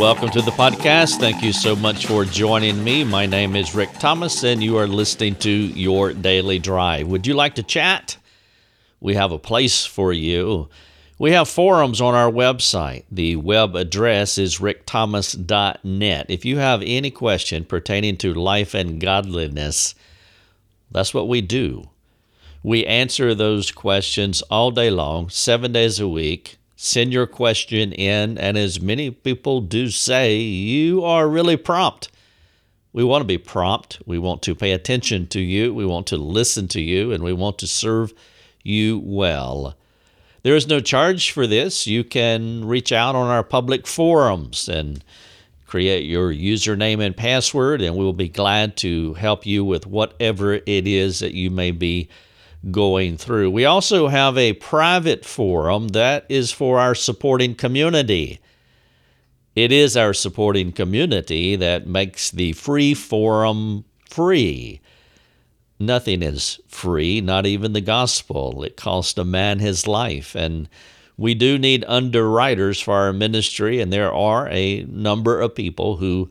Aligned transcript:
Welcome 0.00 0.30
to 0.30 0.40
the 0.40 0.50
podcast. 0.52 1.18
Thank 1.18 1.42
you 1.42 1.52
so 1.52 1.76
much 1.76 2.06
for 2.06 2.24
joining 2.24 2.82
me. 2.82 3.04
My 3.04 3.26
name 3.26 3.54
is 3.54 3.74
Rick 3.74 3.92
Thomas, 3.98 4.42
and 4.44 4.64
you 4.64 4.78
are 4.78 4.86
listening 4.86 5.34
to 5.36 5.50
Your 5.50 6.14
Daily 6.14 6.58
Drive. 6.58 7.06
Would 7.08 7.26
you 7.26 7.34
like 7.34 7.56
to 7.56 7.62
chat? 7.62 8.16
We 8.98 9.14
have 9.16 9.30
a 9.30 9.38
place 9.38 9.84
for 9.84 10.10
you. 10.14 10.70
We 11.18 11.32
have 11.32 11.50
forums 11.50 12.00
on 12.00 12.14
our 12.14 12.32
website. 12.32 13.04
The 13.12 13.36
web 13.36 13.76
address 13.76 14.38
is 14.38 14.56
rickthomas.net. 14.56 16.26
If 16.30 16.46
you 16.46 16.56
have 16.56 16.82
any 16.82 17.10
question 17.10 17.66
pertaining 17.66 18.16
to 18.16 18.32
life 18.32 18.72
and 18.72 19.02
godliness, 19.02 19.94
that's 20.90 21.12
what 21.12 21.28
we 21.28 21.42
do. 21.42 21.90
We 22.62 22.86
answer 22.86 23.34
those 23.34 23.70
questions 23.70 24.40
all 24.50 24.70
day 24.70 24.88
long, 24.88 25.28
seven 25.28 25.72
days 25.72 26.00
a 26.00 26.08
week 26.08 26.56
send 26.82 27.12
your 27.12 27.26
question 27.26 27.92
in, 27.92 28.38
and 28.38 28.56
as 28.56 28.80
many 28.80 29.10
people 29.10 29.60
do 29.60 29.90
say, 29.90 30.38
you 30.38 31.04
are 31.04 31.28
really 31.28 31.58
prompt. 31.58 32.10
We 32.94 33.04
want 33.04 33.20
to 33.20 33.26
be 33.26 33.36
prompt. 33.36 34.00
We 34.06 34.18
want 34.18 34.40
to 34.44 34.54
pay 34.54 34.72
attention 34.72 35.26
to 35.26 35.40
you. 35.40 35.74
We 35.74 35.84
want 35.84 36.06
to 36.06 36.16
listen 36.16 36.68
to 36.68 36.80
you, 36.80 37.12
and 37.12 37.22
we 37.22 37.34
want 37.34 37.58
to 37.58 37.66
serve 37.66 38.14
you 38.62 38.98
well. 39.04 39.76
There 40.42 40.56
is 40.56 40.68
no 40.68 40.80
charge 40.80 41.32
for 41.32 41.46
this. 41.46 41.86
You 41.86 42.02
can 42.02 42.64
reach 42.64 42.92
out 42.92 43.14
on 43.14 43.26
our 43.26 43.44
public 43.44 43.86
forums 43.86 44.66
and 44.66 45.04
create 45.66 46.06
your 46.06 46.32
username 46.32 47.04
and 47.04 47.14
password, 47.14 47.82
and 47.82 47.94
we 47.94 48.06
will 48.06 48.14
be 48.14 48.30
glad 48.30 48.78
to 48.78 49.12
help 49.14 49.44
you 49.44 49.66
with 49.66 49.86
whatever 49.86 50.54
it 50.54 50.86
is 50.86 51.18
that 51.18 51.34
you 51.34 51.50
may 51.50 51.72
be 51.72 52.08
going 52.70 53.16
through. 53.16 53.50
We 53.50 53.64
also 53.64 54.08
have 54.08 54.36
a 54.36 54.52
private 54.54 55.24
forum 55.24 55.88
that 55.88 56.26
is 56.28 56.52
for 56.52 56.78
our 56.78 56.94
supporting 56.94 57.54
community. 57.54 58.40
It 59.56 59.72
is 59.72 59.96
our 59.96 60.12
supporting 60.12 60.72
community 60.72 61.56
that 61.56 61.86
makes 61.86 62.30
the 62.30 62.52
free 62.52 62.94
forum 62.94 63.84
free. 64.08 64.80
Nothing 65.78 66.22
is 66.22 66.60
free, 66.68 67.20
not 67.20 67.46
even 67.46 67.72
the 67.72 67.80
gospel. 67.80 68.62
It 68.62 68.76
cost 68.76 69.18
a 69.18 69.24
man 69.24 69.58
his 69.58 69.86
life. 69.86 70.34
And 70.34 70.68
we 71.16 71.34
do 71.34 71.58
need 71.58 71.84
underwriters 71.88 72.80
for 72.80 72.94
our 72.94 73.12
ministry, 73.12 73.80
and 73.80 73.92
there 73.92 74.12
are 74.12 74.48
a 74.50 74.84
number 74.84 75.40
of 75.40 75.54
people 75.54 75.96
who 75.96 76.30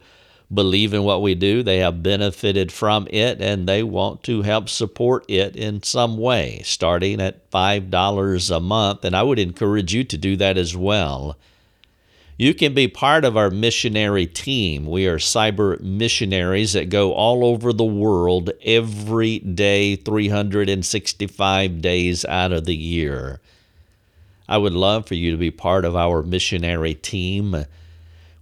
believe 0.52 0.94
in 0.94 1.04
what 1.04 1.22
we 1.22 1.36
do, 1.36 1.62
they 1.62 1.78
have 1.78 2.04
benefited 2.04 2.72
from 2.72 3.08
it, 3.12 3.42
and 3.42 3.68
they 3.68 3.84
want 3.84 4.24
to 4.24 4.42
help 4.42 4.70
support 4.70 5.26
it 5.28 5.56
in 5.56 5.84
some 5.84 6.18
way, 6.18 6.62
starting 6.64 7.22
at 7.22 7.50
$5 7.52 8.56
a 8.56 8.60
month. 8.60 9.06
And 9.06 9.16
I 9.16 9.24
would 9.24 9.40
encourage 9.40 9.94
you 9.94 10.04
to 10.04 10.18
do 10.18 10.36
that 10.38 10.58
as 10.58 10.76
well. 10.76 11.38
You 12.38 12.54
can 12.54 12.74
be 12.74 12.88
part 12.88 13.26
of 13.26 13.36
our 13.36 13.50
missionary 13.50 14.26
team. 14.26 14.86
We 14.86 15.08
are 15.08 15.18
cyber 15.18 15.78
missionaries 15.82 16.72
that 16.72 16.90
go 16.90 17.12
all 17.12 17.44
over 17.44 17.74
the 17.74 17.84
world 17.84 18.52
every 18.64 19.40
day, 19.40 19.98
365 19.98 21.82
days 21.82 22.24
out 22.24 22.54
of 22.54 22.64
the 22.64 22.78
year. 22.78 23.42
I 24.48 24.58
would 24.58 24.74
love 24.74 25.06
for 25.06 25.16
you 25.16 25.32
to 25.32 25.38
be 25.38 25.52
part 25.52 25.84
of 25.84 25.98
our 25.98 26.24
missionary 26.24 26.94
team. 26.94 27.66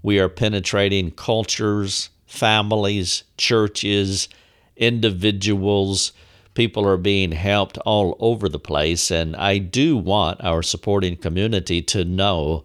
We 0.07 0.19
are 0.19 0.29
penetrating 0.29 1.11
cultures, 1.11 2.11
families, 2.27 3.25
churches, 3.35 4.29
individuals. 4.77 6.13
People 6.53 6.87
are 6.87 6.95
being 6.95 7.33
helped 7.33 7.77
all 7.79 8.15
over 8.21 8.47
the 8.47 8.57
place. 8.57 9.11
And 9.11 9.35
I 9.35 9.57
do 9.57 9.97
want 9.97 10.41
our 10.41 10.63
supporting 10.63 11.17
community 11.17 11.81
to 11.81 12.05
know 12.05 12.63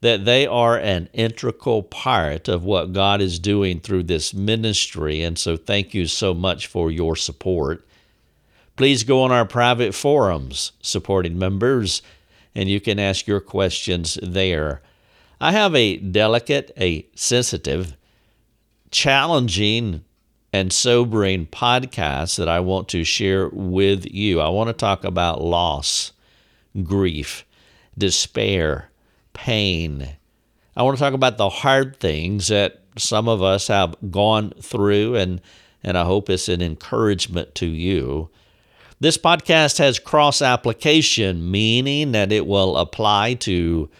that 0.00 0.24
they 0.24 0.48
are 0.48 0.76
an 0.76 1.10
integral 1.12 1.84
part 1.84 2.48
of 2.48 2.64
what 2.64 2.92
God 2.92 3.20
is 3.20 3.38
doing 3.38 3.78
through 3.78 4.02
this 4.02 4.34
ministry. 4.34 5.22
And 5.22 5.38
so 5.38 5.56
thank 5.56 5.94
you 5.94 6.08
so 6.08 6.34
much 6.34 6.66
for 6.66 6.90
your 6.90 7.14
support. 7.14 7.86
Please 8.74 9.04
go 9.04 9.22
on 9.22 9.30
our 9.30 9.46
private 9.46 9.94
forums 9.94 10.72
supporting 10.82 11.38
members, 11.38 12.02
and 12.52 12.68
you 12.68 12.80
can 12.80 12.98
ask 12.98 13.28
your 13.28 13.38
questions 13.38 14.18
there. 14.20 14.82
I 15.40 15.52
have 15.52 15.74
a 15.74 15.96
delicate, 15.96 16.72
a 16.78 17.06
sensitive, 17.14 17.96
challenging, 18.90 20.04
and 20.52 20.72
sobering 20.72 21.46
podcast 21.46 22.36
that 22.36 22.48
I 22.48 22.60
want 22.60 22.88
to 22.90 23.02
share 23.02 23.48
with 23.48 24.06
you. 24.12 24.40
I 24.40 24.48
want 24.48 24.68
to 24.68 24.72
talk 24.72 25.02
about 25.04 25.42
loss, 25.42 26.12
grief, 26.82 27.44
despair, 27.98 28.90
pain. 29.32 30.16
I 30.76 30.82
want 30.82 30.96
to 30.96 31.02
talk 31.02 31.14
about 31.14 31.38
the 31.38 31.48
hard 31.48 31.98
things 31.98 32.48
that 32.48 32.82
some 32.96 33.28
of 33.28 33.42
us 33.42 33.66
have 33.66 33.96
gone 34.10 34.52
through, 34.60 35.16
and, 35.16 35.40
and 35.82 35.98
I 35.98 36.04
hope 36.04 36.30
it's 36.30 36.48
an 36.48 36.62
encouragement 36.62 37.54
to 37.56 37.66
you. 37.66 38.30
This 39.00 39.18
podcast 39.18 39.78
has 39.78 39.98
cross 39.98 40.40
application, 40.40 41.50
meaning 41.50 42.12
that 42.12 42.30
it 42.30 42.46
will 42.46 42.76
apply 42.76 43.34
to 43.34 43.90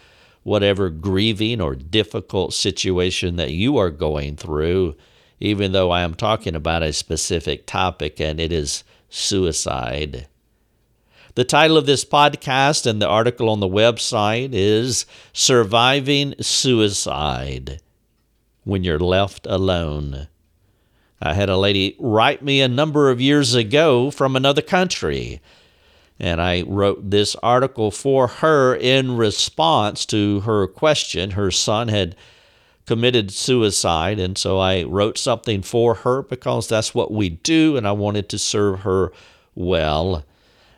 whatever 0.44 0.90
grieving 0.90 1.60
or 1.60 1.74
difficult 1.74 2.54
situation 2.54 3.36
that 3.36 3.50
you 3.50 3.76
are 3.76 3.90
going 3.90 4.36
through, 4.36 4.94
even 5.40 5.72
though 5.72 5.90
I 5.90 6.02
am 6.02 6.14
talking 6.14 6.54
about 6.54 6.82
a 6.82 6.92
specific 6.92 7.66
topic 7.66 8.20
and 8.20 8.38
it 8.38 8.52
is 8.52 8.84
suicide. 9.08 10.28
The 11.34 11.44
title 11.44 11.76
of 11.76 11.86
this 11.86 12.04
podcast 12.04 12.86
and 12.86 13.02
the 13.02 13.08
article 13.08 13.48
on 13.48 13.58
the 13.58 13.68
website 13.68 14.50
is 14.52 15.04
Surviving 15.32 16.34
Suicide 16.40 17.80
When 18.62 18.84
You're 18.84 19.00
Left 19.00 19.44
Alone. 19.48 20.28
I 21.20 21.32
had 21.32 21.48
a 21.48 21.56
lady 21.56 21.96
write 21.98 22.42
me 22.42 22.60
a 22.60 22.68
number 22.68 23.10
of 23.10 23.20
years 23.20 23.54
ago 23.54 24.10
from 24.10 24.36
another 24.36 24.62
country 24.62 25.40
and 26.18 26.40
I 26.40 26.62
wrote 26.62 27.10
this 27.10 27.34
article 27.36 27.90
for 27.90 28.26
her 28.26 28.74
in 28.74 29.16
response 29.16 30.06
to 30.06 30.40
her 30.40 30.66
question. 30.66 31.32
Her 31.32 31.50
son 31.50 31.88
had 31.88 32.16
committed 32.86 33.30
suicide, 33.32 34.18
and 34.18 34.36
so 34.36 34.58
I 34.58 34.84
wrote 34.84 35.18
something 35.18 35.62
for 35.62 35.94
her 35.96 36.22
because 36.22 36.68
that's 36.68 36.94
what 36.94 37.12
we 37.12 37.30
do, 37.30 37.76
and 37.76 37.86
I 37.86 37.92
wanted 37.92 38.28
to 38.30 38.38
serve 38.38 38.80
her 38.80 39.12
well. 39.54 40.24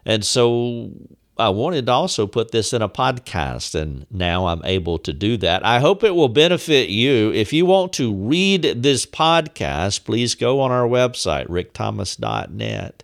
And 0.04 0.24
so 0.24 0.92
I 1.38 1.50
wanted 1.50 1.86
to 1.86 1.92
also 1.92 2.26
put 2.26 2.50
this 2.50 2.72
in 2.72 2.80
a 2.80 2.88
podcast, 2.88 3.74
and 3.74 4.06
now 4.10 4.46
I'm 4.46 4.64
able 4.64 4.98
to 4.98 5.12
do 5.12 5.36
that. 5.38 5.66
I 5.66 5.80
hope 5.80 6.02
it 6.02 6.14
will 6.14 6.28
benefit 6.28 6.88
you. 6.88 7.30
If 7.32 7.52
you 7.52 7.66
want 7.66 7.92
to 7.94 8.14
read 8.14 8.62
this 8.62 9.04
podcast, 9.04 10.04
please 10.04 10.34
go 10.34 10.60
on 10.60 10.70
our 10.70 10.86
website, 10.88 11.48
rickthomas.net. 11.48 13.02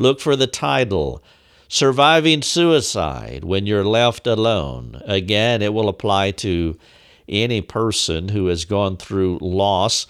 Look 0.00 0.18
for 0.18 0.34
the 0.34 0.46
title 0.46 1.22
Surviving 1.68 2.40
Suicide 2.40 3.44
When 3.44 3.66
You're 3.66 3.84
Left 3.84 4.26
Alone. 4.26 5.02
Again, 5.04 5.60
it 5.60 5.74
will 5.74 5.90
apply 5.90 6.30
to 6.30 6.78
any 7.28 7.60
person 7.60 8.30
who 8.30 8.46
has 8.46 8.64
gone 8.64 8.96
through 8.96 9.36
loss, 9.42 10.06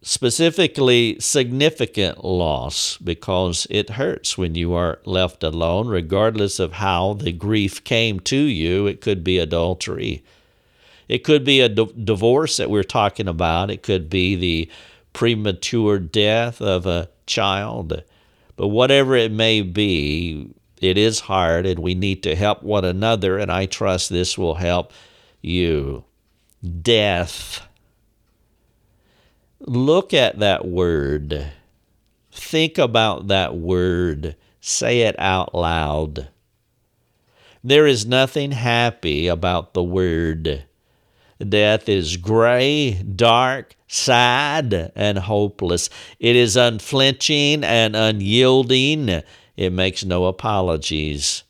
specifically 0.00 1.18
significant 1.18 2.24
loss, 2.24 2.96
because 2.98 3.66
it 3.68 3.90
hurts 3.90 4.38
when 4.38 4.54
you 4.54 4.74
are 4.74 5.00
left 5.04 5.42
alone, 5.42 5.88
regardless 5.88 6.60
of 6.60 6.74
how 6.74 7.14
the 7.14 7.32
grief 7.32 7.82
came 7.82 8.20
to 8.20 8.38
you. 8.38 8.86
It 8.86 9.00
could 9.00 9.24
be 9.24 9.38
adultery. 9.38 10.22
It 11.08 11.24
could 11.24 11.42
be 11.42 11.60
a 11.60 11.68
d- 11.68 11.92
divorce 12.04 12.58
that 12.58 12.70
we're 12.70 12.84
talking 12.84 13.26
about. 13.26 13.72
It 13.72 13.82
could 13.82 14.08
be 14.08 14.36
the 14.36 14.70
premature 15.12 15.98
death 15.98 16.62
of 16.62 16.86
a 16.86 17.08
child. 17.26 18.04
But 18.56 18.68
whatever 18.68 19.16
it 19.16 19.32
may 19.32 19.62
be, 19.62 20.50
it 20.80 20.98
is 20.98 21.20
hard 21.20 21.66
and 21.66 21.80
we 21.80 21.94
need 21.94 22.22
to 22.22 22.36
help 22.36 22.62
one 22.62 22.84
another, 22.84 23.38
and 23.38 23.50
I 23.50 23.66
trust 23.66 24.10
this 24.10 24.36
will 24.38 24.54
help 24.54 24.92
you. 25.40 26.04
Death. 26.82 27.66
Look 29.60 30.12
at 30.12 30.38
that 30.38 30.66
word. 30.66 31.52
Think 32.30 32.78
about 32.78 33.28
that 33.28 33.56
word. 33.56 34.36
Say 34.60 35.02
it 35.02 35.16
out 35.18 35.54
loud. 35.54 36.28
There 37.62 37.86
is 37.86 38.04
nothing 38.04 38.52
happy 38.52 39.26
about 39.26 39.72
the 39.72 39.82
word. 39.82 40.64
Death 41.38 41.88
is 41.88 42.16
gray, 42.16 42.92
dark, 43.02 43.74
sad, 43.88 44.92
and 44.94 45.18
hopeless. 45.18 45.90
It 46.20 46.36
is 46.36 46.56
unflinching 46.56 47.64
and 47.64 47.96
unyielding. 47.96 49.22
It 49.56 49.72
makes 49.72 50.04
no 50.04 50.26
apologies. 50.26 51.42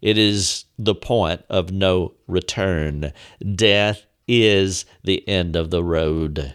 It 0.00 0.18
is 0.18 0.64
the 0.78 0.94
point 0.94 1.44
of 1.48 1.70
no 1.70 2.14
return. 2.26 3.12
Death 3.54 4.06
is 4.26 4.84
the 5.04 5.26
end 5.28 5.56
of 5.56 5.70
the 5.70 5.84
road. 5.84 6.54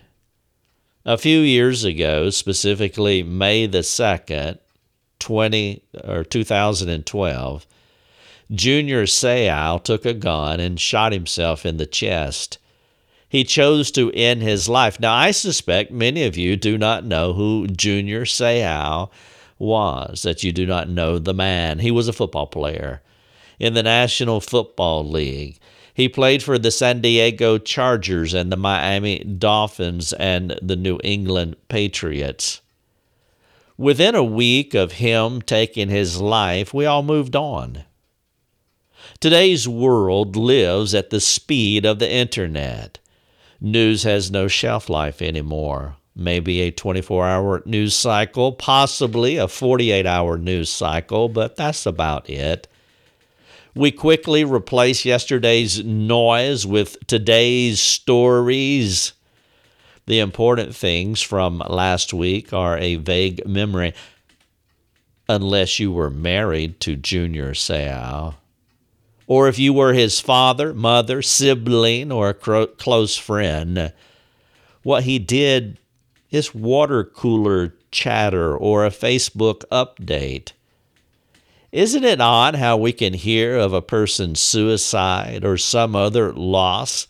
A 1.05 1.17
few 1.17 1.39
years 1.39 1.83
ago, 1.83 2.29
specifically 2.29 3.21
May 3.21 3.67
the 3.67 3.79
2nd, 3.79 4.57
20 5.19 5.83
or 6.03 6.23
2012, 6.23 7.67
Junior 8.51 9.03
Seau 9.03 9.83
took 9.83 10.05
a 10.05 10.13
gun 10.13 10.59
and 10.59 10.79
shot 10.79 11.13
himself 11.13 11.65
in 11.65 11.77
the 11.77 11.85
chest. 11.85 12.57
He 13.35 13.43
chose 13.43 13.91
to 13.91 14.13
end 14.13 14.43
his 14.43 14.69
life. 14.69 14.97
Now, 14.97 15.13
I 15.13 15.31
suspect 15.31 15.91
many 15.91 16.23
of 16.23 16.37
you 16.37 16.55
do 16.55 16.77
not 16.77 17.03
know 17.03 17.33
who 17.33 17.67
Junior 17.67 18.23
Seau 18.23 19.09
was, 19.59 20.21
that 20.21 20.41
you 20.41 20.53
do 20.53 20.65
not 20.65 20.87
know 20.87 21.19
the 21.19 21.33
man. 21.33 21.79
He 21.79 21.91
was 21.91 22.07
a 22.07 22.13
football 22.13 22.47
player 22.47 23.01
in 23.59 23.73
the 23.73 23.83
National 23.83 24.39
Football 24.39 25.05
League. 25.05 25.59
He 25.93 26.07
played 26.07 26.43
for 26.43 26.57
the 26.57 26.71
San 26.71 27.01
Diego 27.01 27.57
Chargers 27.57 28.33
and 28.33 28.53
the 28.53 28.55
Miami 28.55 29.19
Dolphins 29.19 30.13
and 30.13 30.57
the 30.61 30.77
New 30.77 30.97
England 31.03 31.57
Patriots. 31.67 32.61
Within 33.77 34.15
a 34.15 34.23
week 34.23 34.73
of 34.73 34.93
him 34.93 35.41
taking 35.41 35.89
his 35.89 36.21
life, 36.21 36.73
we 36.73 36.85
all 36.85 37.03
moved 37.03 37.35
on. 37.35 37.83
Today's 39.19 39.67
world 39.67 40.37
lives 40.37 40.95
at 40.95 41.09
the 41.09 41.19
speed 41.19 41.85
of 41.85 41.99
the 41.99 42.09
internet. 42.09 42.99
News 43.61 44.03
has 44.03 44.31
no 44.31 44.47
shelf 44.47 44.89
life 44.89 45.21
anymore. 45.21 45.95
Maybe 46.15 46.61
a 46.61 46.71
24 46.71 47.25
hour 47.25 47.63
news 47.65 47.93
cycle, 47.93 48.53
possibly 48.53 49.37
a 49.37 49.47
48 49.47 50.05
hour 50.05 50.37
news 50.37 50.69
cycle, 50.69 51.27
but 51.27 51.55
that's 51.55 51.85
about 51.85 52.29
it. 52.29 52.67
We 53.73 53.91
quickly 53.91 54.45
replace 54.45 55.03
yesterday's 55.03 55.83
noise 55.83 56.65
with 56.65 56.95
today's 57.07 57.81
stories. 57.81 59.11
The 60.05 60.19
important 60.19 60.73
things 60.73 61.21
from 61.21 61.57
last 61.67 62.13
week 62.13 62.53
are 62.53 62.77
a 62.77 62.95
vague 62.95 63.45
memory, 63.45 63.93
unless 65.27 65.79
you 65.79 65.91
were 65.91 66.09
married 66.09 66.79
to 66.81 66.95
Junior 66.95 67.53
Seau, 67.53 68.35
or 69.27 69.47
if 69.47 69.57
you 69.57 69.73
were 69.73 69.93
his 69.93 70.19
father, 70.19 70.73
mother, 70.73 71.21
sibling, 71.21 72.11
or 72.11 72.29
a 72.29 72.67
close 72.67 73.17
friend. 73.17 73.91
What 74.83 75.03
he 75.03 75.17
did 75.17 75.79
is 76.29 76.53
water 76.53 77.03
cooler 77.03 77.73
chatter 77.91 78.55
or 78.55 78.85
a 78.85 78.91
Facebook 78.91 79.63
update. 79.71 80.51
Isn't 81.71 82.03
it 82.03 82.21
odd 82.21 82.55
how 82.55 82.77
we 82.77 82.93
can 82.93 83.13
hear 83.13 83.57
of 83.57 83.73
a 83.73 83.81
person's 83.81 84.39
suicide 84.39 85.43
or 85.43 85.57
some 85.57 85.95
other 85.95 86.31
loss, 86.31 87.07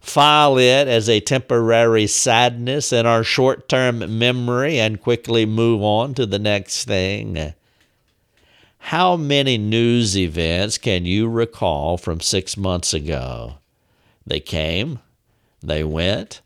file 0.00 0.58
it 0.58 0.88
as 0.88 1.08
a 1.08 1.20
temporary 1.20 2.06
sadness 2.06 2.92
in 2.92 3.06
our 3.06 3.24
short 3.24 3.68
term 3.68 4.18
memory, 4.18 4.78
and 4.78 5.00
quickly 5.00 5.46
move 5.46 5.82
on 5.82 6.14
to 6.14 6.26
the 6.26 6.38
next 6.38 6.84
thing? 6.84 7.54
How 8.88 9.16
many 9.16 9.56
news 9.56 10.14
events 10.14 10.76
can 10.76 11.06
you 11.06 11.26
recall 11.26 11.96
from 11.96 12.20
six 12.20 12.54
months 12.54 12.92
ago? 12.92 13.54
They 14.26 14.40
came, 14.40 14.98
they 15.62 15.82
went. 15.82 16.42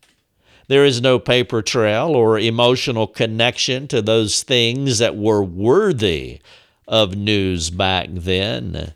There 0.68 0.84
is 0.84 1.02
no 1.02 1.18
paper 1.18 1.62
trail 1.62 2.10
or 2.10 2.38
emotional 2.38 3.08
connection 3.08 3.88
to 3.88 4.00
those 4.00 4.44
things 4.44 4.98
that 4.98 5.16
were 5.16 5.42
worthy 5.42 6.40
of 6.86 7.16
news 7.16 7.70
back 7.70 8.06
then. 8.12 8.94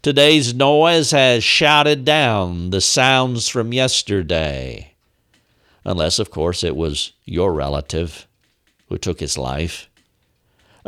Today's 0.00 0.54
noise 0.54 1.10
has 1.10 1.44
shouted 1.44 2.06
down 2.06 2.70
the 2.70 2.80
sounds 2.80 3.48
from 3.48 3.74
yesterday. 3.74 4.94
Unless, 5.84 6.18
of 6.18 6.30
course, 6.30 6.64
it 6.64 6.74
was 6.74 7.12
your 7.26 7.52
relative 7.52 8.26
who 8.88 8.96
took 8.96 9.20
his 9.20 9.36
life. 9.36 9.87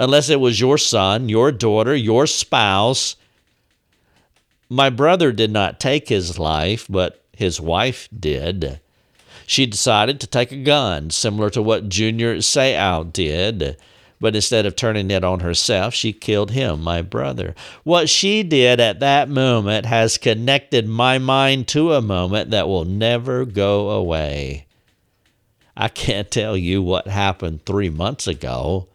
Unless 0.00 0.30
it 0.30 0.40
was 0.40 0.58
your 0.58 0.78
son, 0.78 1.28
your 1.28 1.52
daughter, 1.52 1.94
your 1.94 2.26
spouse. 2.26 3.16
My 4.70 4.88
brother 4.88 5.30
did 5.30 5.50
not 5.50 5.78
take 5.78 6.08
his 6.08 6.38
life, 6.38 6.86
but 6.88 7.22
his 7.36 7.60
wife 7.60 8.08
did. 8.18 8.80
She 9.46 9.66
decided 9.66 10.18
to 10.20 10.26
take 10.26 10.52
a 10.52 10.62
gun, 10.62 11.10
similar 11.10 11.50
to 11.50 11.60
what 11.60 11.90
Junior 11.90 12.36
Seau 12.36 13.12
did. 13.12 13.76
But 14.18 14.34
instead 14.34 14.64
of 14.64 14.74
turning 14.74 15.10
it 15.10 15.22
on 15.22 15.40
herself, 15.40 15.92
she 15.92 16.14
killed 16.14 16.52
him, 16.52 16.80
my 16.80 17.02
brother. 17.02 17.54
What 17.84 18.08
she 18.08 18.42
did 18.42 18.80
at 18.80 19.00
that 19.00 19.28
moment 19.28 19.84
has 19.84 20.16
connected 20.16 20.88
my 20.88 21.18
mind 21.18 21.68
to 21.68 21.92
a 21.92 22.00
moment 22.00 22.52
that 22.52 22.68
will 22.68 22.86
never 22.86 23.44
go 23.44 23.90
away. 23.90 24.64
I 25.76 25.88
can't 25.88 26.30
tell 26.30 26.56
you 26.56 26.80
what 26.80 27.06
happened 27.06 27.66
three 27.66 27.90
months 27.90 28.26
ago 28.26 28.88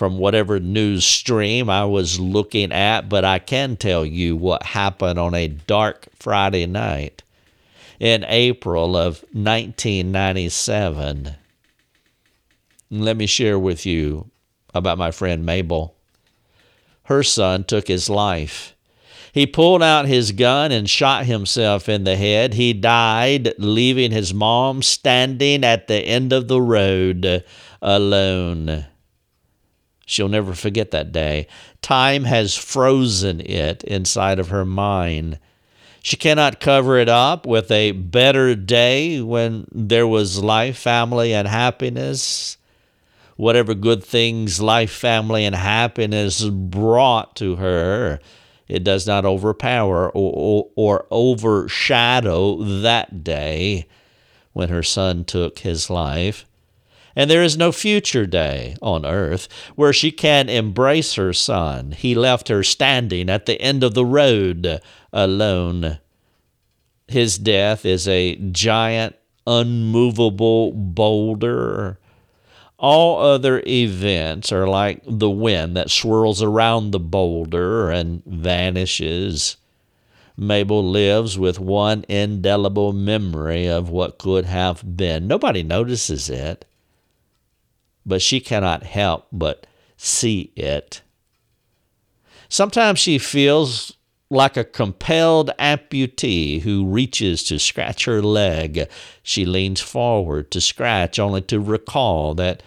from 0.00 0.16
whatever 0.16 0.58
news 0.58 1.04
stream 1.04 1.68
I 1.68 1.84
was 1.84 2.18
looking 2.18 2.72
at, 2.72 3.10
but 3.10 3.22
I 3.22 3.38
can 3.38 3.76
tell 3.76 4.06
you 4.06 4.34
what 4.34 4.62
happened 4.62 5.18
on 5.18 5.34
a 5.34 5.46
dark 5.46 6.08
Friday 6.14 6.64
night 6.64 7.22
in 7.98 8.24
April 8.26 8.96
of 8.96 9.22
1997. 9.32 11.36
Let 12.90 13.16
me 13.18 13.26
share 13.26 13.58
with 13.58 13.84
you 13.84 14.30
about 14.72 14.96
my 14.96 15.10
friend 15.10 15.44
Mabel. 15.44 15.94
Her 17.02 17.22
son 17.22 17.64
took 17.64 17.86
his 17.86 18.08
life. 18.08 18.74
He 19.34 19.46
pulled 19.46 19.82
out 19.82 20.06
his 20.06 20.32
gun 20.32 20.72
and 20.72 20.88
shot 20.88 21.26
himself 21.26 21.90
in 21.90 22.04
the 22.04 22.16
head. 22.16 22.54
He 22.54 22.72
died, 22.72 23.52
leaving 23.58 24.12
his 24.12 24.32
mom 24.32 24.80
standing 24.80 25.62
at 25.62 25.88
the 25.88 25.96
end 25.96 26.32
of 26.32 26.48
the 26.48 26.62
road 26.62 27.44
alone. 27.82 28.86
She'll 30.10 30.28
never 30.28 30.54
forget 30.54 30.90
that 30.90 31.12
day. 31.12 31.46
Time 31.82 32.24
has 32.24 32.56
frozen 32.56 33.40
it 33.40 33.84
inside 33.84 34.38
of 34.38 34.48
her 34.48 34.64
mind. 34.64 35.38
She 36.02 36.16
cannot 36.16 36.60
cover 36.60 36.98
it 36.98 37.08
up 37.08 37.46
with 37.46 37.70
a 37.70 37.92
better 37.92 38.54
day 38.54 39.20
when 39.20 39.66
there 39.70 40.06
was 40.06 40.42
life, 40.42 40.78
family, 40.78 41.34
and 41.34 41.46
happiness 41.46 42.56
whatever 43.40 43.72
good 43.72 44.04
things 44.04 44.60
life, 44.60 44.90
family, 44.90 45.46
and 45.46 45.54
happiness 45.54 46.44
brought 46.44 47.34
to 47.34 47.56
her, 47.56 48.20
it 48.68 48.84
does 48.84 49.06
not 49.06 49.24
overpower 49.24 50.10
or, 50.10 50.32
or, 50.36 50.68
or 50.76 51.06
overshadow 51.10 52.62
that 52.62 53.24
day 53.24 53.86
when 54.52 54.68
her 54.68 54.82
son 54.82 55.24
took 55.24 55.60
his 55.60 55.88
life. 55.88 56.44
And 57.16 57.30
there 57.30 57.42
is 57.42 57.56
no 57.56 57.72
future 57.72 58.26
day 58.26 58.76
on 58.80 59.04
earth 59.04 59.48
where 59.74 59.92
she 59.92 60.12
can 60.12 60.48
embrace 60.48 61.14
her 61.14 61.32
son. 61.32 61.92
He 61.92 62.14
left 62.14 62.48
her 62.48 62.62
standing 62.62 63.28
at 63.28 63.46
the 63.46 63.60
end 63.60 63.82
of 63.82 63.94
the 63.94 64.04
road 64.04 64.80
alone. 65.12 65.98
His 67.08 67.38
death 67.38 67.84
is 67.84 68.06
a 68.06 68.36
giant, 68.36 69.16
unmovable 69.46 70.72
boulder 70.72 71.98
all 72.80 73.22
other 73.22 73.62
events 73.66 74.50
are 74.50 74.66
like 74.66 75.02
the 75.06 75.28
wind 75.28 75.76
that 75.76 75.90
swirls 75.90 76.42
around 76.42 76.90
the 76.90 76.98
boulder 76.98 77.90
and 77.90 78.24
vanishes. 78.24 79.58
Mabel 80.34 80.82
lives 80.88 81.38
with 81.38 81.60
one 81.60 82.06
indelible 82.08 82.94
memory 82.94 83.66
of 83.66 83.90
what 83.90 84.16
could 84.16 84.46
have 84.46 84.96
been. 84.96 85.26
Nobody 85.28 85.62
notices 85.62 86.30
it, 86.30 86.64
but 88.10 88.20
she 88.20 88.40
cannot 88.40 88.82
help 88.82 89.26
but 89.32 89.66
see 89.96 90.52
it. 90.56 91.00
Sometimes 92.50 92.98
she 92.98 93.16
feels 93.16 93.94
like 94.28 94.56
a 94.56 94.64
compelled 94.64 95.50
amputee 95.58 96.60
who 96.60 96.86
reaches 96.86 97.42
to 97.44 97.58
scratch 97.58 98.04
her 98.04 98.20
leg. 98.20 98.88
She 99.22 99.44
leans 99.44 99.80
forward 99.80 100.50
to 100.50 100.60
scratch, 100.60 101.18
only 101.18 101.40
to 101.42 101.58
recall 101.58 102.34
that 102.34 102.62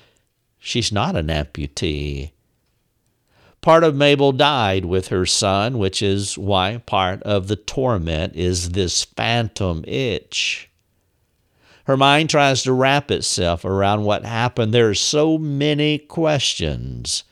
she's 0.58 0.92
not 0.92 1.16
an 1.16 1.28
amputee. 1.28 2.32
Part 3.62 3.86
of 3.86 3.96
Mabel 3.96 4.34
died 4.34 4.84
with 4.84 5.08
her 5.08 5.26
son, 5.26 5.78
which 5.78 6.02
is 6.02 6.38
why 6.38 6.78
part 6.86 7.24
of 7.24 7.48
the 7.48 7.56
torment 7.56 8.36
is 8.36 8.72
this 8.72 9.06
phantom 9.06 9.86
itch. 9.88 10.70
Her 11.86 11.98
mind 11.98 12.30
tries 12.30 12.64
to 12.64 12.74
wrap 12.74 13.12
itself 13.12 13.66
around 13.66 14.04
what 14.04 14.26
happened. 14.26 14.74
There 14.74 14.90
are 14.90 14.96
so 14.96 15.38
many 15.38 15.98
questions 15.98 17.24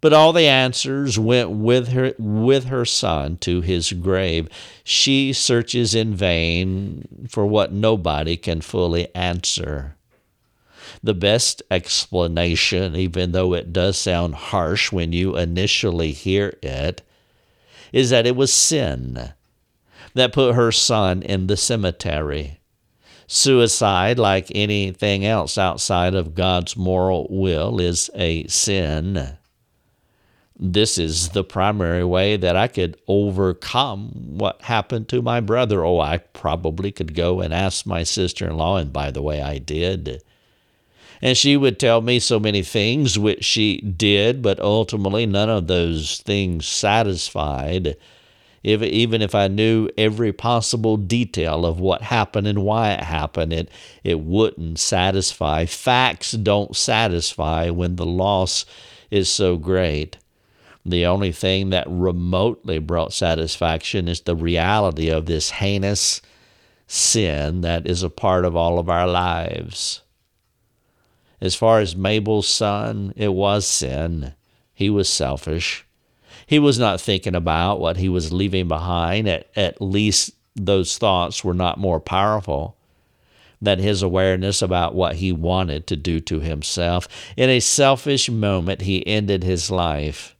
but 0.00 0.12
all 0.12 0.32
the 0.32 0.46
answers 0.46 1.18
went 1.18 1.50
with 1.50 1.88
her 1.88 2.14
with 2.18 2.64
her 2.66 2.84
son 2.84 3.36
to 3.38 3.60
his 3.60 3.92
grave. 3.92 4.48
She 4.82 5.32
searches 5.32 5.94
in 5.94 6.14
vain 6.14 7.26
for 7.28 7.46
what 7.46 7.72
nobody 7.72 8.36
can 8.36 8.62
fully 8.62 9.14
answer. 9.14 9.96
The 11.02 11.14
best 11.14 11.62
explanation, 11.70 12.96
even 12.96 13.32
though 13.32 13.52
it 13.54 13.72
does 13.72 13.98
sound 13.98 14.34
harsh 14.34 14.90
when 14.90 15.12
you 15.12 15.36
initially 15.36 16.12
hear 16.12 16.56
it, 16.62 17.02
is 17.92 18.10
that 18.10 18.26
it 18.26 18.36
was 18.36 18.52
sin 18.52 19.32
that 20.14 20.32
put 20.32 20.54
her 20.54 20.72
son 20.72 21.22
in 21.22 21.46
the 21.46 21.56
cemetery. 21.56 22.59
Suicide, 23.32 24.18
like 24.18 24.50
anything 24.56 25.24
else 25.24 25.56
outside 25.56 26.16
of 26.16 26.34
God's 26.34 26.76
moral 26.76 27.28
will, 27.30 27.80
is 27.80 28.10
a 28.16 28.44
sin. 28.48 29.36
this 30.58 30.98
is 30.98 31.28
the 31.28 31.44
primary 31.44 32.04
way 32.04 32.36
that 32.36 32.56
I 32.56 32.66
could 32.66 32.96
overcome 33.06 34.36
what 34.36 34.62
happened 34.62 35.08
to 35.10 35.22
my 35.22 35.38
brother. 35.38 35.84
Oh, 35.84 36.00
I 36.00 36.18
probably 36.18 36.90
could 36.90 37.14
go 37.14 37.40
and 37.40 37.54
ask 37.54 37.86
my 37.86 38.02
sister 38.02 38.48
in 38.48 38.56
law, 38.56 38.76
and 38.78 38.92
by 38.92 39.12
the 39.12 39.22
way, 39.22 39.40
I 39.40 39.58
did. 39.58 40.24
And 41.22 41.36
she 41.36 41.56
would 41.56 41.78
tell 41.78 42.00
me 42.00 42.18
so 42.18 42.40
many 42.40 42.64
things, 42.64 43.16
which 43.16 43.44
she 43.44 43.80
did, 43.80 44.42
but 44.42 44.58
ultimately 44.58 45.24
none 45.24 45.48
of 45.48 45.68
those 45.68 46.18
things 46.18 46.66
satisfied. 46.66 47.96
If, 48.62 48.82
even 48.82 49.22
if 49.22 49.34
I 49.34 49.48
knew 49.48 49.88
every 49.96 50.32
possible 50.32 50.96
detail 50.98 51.64
of 51.64 51.80
what 51.80 52.02
happened 52.02 52.46
and 52.46 52.62
why 52.62 52.92
it 52.92 53.00
happened, 53.00 53.52
it, 53.52 53.70
it 54.04 54.20
wouldn't 54.20 54.78
satisfy. 54.78 55.64
Facts 55.64 56.32
don't 56.32 56.76
satisfy 56.76 57.70
when 57.70 57.96
the 57.96 58.04
loss 58.04 58.66
is 59.10 59.30
so 59.30 59.56
great. 59.56 60.18
The 60.84 61.06
only 61.06 61.32
thing 61.32 61.70
that 61.70 61.86
remotely 61.88 62.78
brought 62.78 63.12
satisfaction 63.12 64.08
is 64.08 64.20
the 64.22 64.36
reality 64.36 65.08
of 65.08 65.26
this 65.26 65.50
heinous 65.50 66.20
sin 66.86 67.60
that 67.62 67.86
is 67.86 68.02
a 68.02 68.10
part 68.10 68.44
of 68.44 68.56
all 68.56 68.78
of 68.78 68.88
our 68.88 69.06
lives. 69.06 70.02
As 71.40 71.54
far 71.54 71.80
as 71.80 71.96
Mabel's 71.96 72.48
son, 72.48 73.14
it 73.16 73.32
was 73.32 73.66
sin. 73.66 74.34
He 74.74 74.90
was 74.90 75.08
selfish. 75.08 75.86
He 76.50 76.58
was 76.58 76.80
not 76.80 77.00
thinking 77.00 77.36
about 77.36 77.78
what 77.78 77.96
he 77.96 78.08
was 78.08 78.32
leaving 78.32 78.66
behind. 78.66 79.28
At, 79.28 79.46
at 79.54 79.80
least 79.80 80.32
those 80.56 80.98
thoughts 80.98 81.44
were 81.44 81.54
not 81.54 81.78
more 81.78 82.00
powerful 82.00 82.76
than 83.62 83.78
his 83.78 84.02
awareness 84.02 84.60
about 84.60 84.92
what 84.92 85.14
he 85.14 85.30
wanted 85.30 85.86
to 85.86 85.96
do 85.96 86.18
to 86.18 86.40
himself. 86.40 87.06
In 87.36 87.48
a 87.48 87.60
selfish 87.60 88.28
moment, 88.28 88.80
he 88.80 89.06
ended 89.06 89.44
his 89.44 89.70
life. 89.70 90.34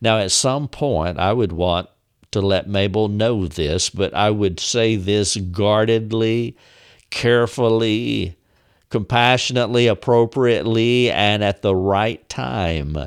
Now, 0.00 0.18
at 0.18 0.32
some 0.32 0.66
point, 0.66 1.20
I 1.20 1.32
would 1.32 1.52
want 1.52 1.88
to 2.32 2.40
let 2.40 2.68
Mabel 2.68 3.06
know 3.06 3.46
this, 3.46 3.88
but 3.88 4.12
I 4.14 4.30
would 4.30 4.58
say 4.58 4.96
this 4.96 5.36
guardedly, 5.36 6.56
carefully, 7.10 8.34
compassionately, 8.90 9.86
appropriately, 9.86 11.08
and 11.12 11.44
at 11.44 11.62
the 11.62 11.76
right 11.76 12.28
time 12.28 13.06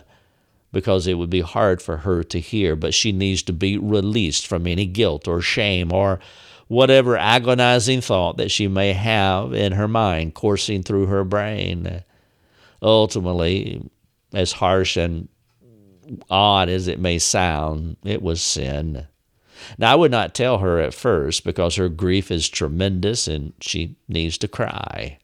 because 0.75 1.07
it 1.07 1.13
would 1.13 1.29
be 1.29 1.39
hard 1.39 1.81
for 1.81 1.95
her 1.95 2.21
to 2.21 2.37
hear, 2.37 2.75
but 2.75 2.93
she 2.93 3.13
needs 3.13 3.41
to 3.41 3.53
be 3.53 3.77
released 3.77 4.45
from 4.45 4.67
any 4.67 4.85
guilt 4.85 5.25
or 5.25 5.39
shame 5.39 5.93
or 5.93 6.19
whatever 6.67 7.15
agonizing 7.15 8.01
thought 8.01 8.35
that 8.35 8.51
she 8.51 8.67
may 8.67 8.91
have 8.91 9.53
in 9.53 9.71
her 9.71 9.87
mind 9.87 10.33
coursing 10.33 10.83
through 10.83 11.05
her 11.05 11.23
brain. 11.23 12.03
Ultimately, 12.81 13.89
as 14.33 14.51
harsh 14.51 14.97
and 14.97 15.29
odd 16.29 16.67
as 16.67 16.89
it 16.89 16.99
may 16.99 17.19
sound, 17.19 17.95
it 18.03 18.21
was 18.21 18.41
sin. 18.41 19.07
Now, 19.77 19.93
I 19.93 19.95
would 19.95 20.11
not 20.11 20.35
tell 20.35 20.57
her 20.57 20.81
at 20.81 20.93
first 20.93 21.45
because 21.45 21.77
her 21.77 21.87
grief 21.87 22.29
is 22.29 22.49
tremendous 22.49 23.29
and 23.29 23.53
she 23.61 23.95
needs 24.09 24.37
to 24.39 24.49
cry. 24.49 25.19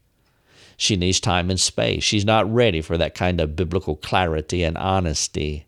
She 0.76 0.96
needs 0.96 1.20
time 1.20 1.50
and 1.50 1.60
space. 1.60 2.02
She's 2.02 2.24
not 2.24 2.52
ready 2.52 2.80
for 2.80 2.96
that 2.98 3.14
kind 3.14 3.40
of 3.40 3.56
biblical 3.56 3.96
clarity 3.96 4.62
and 4.62 4.76
honesty. 4.76 5.66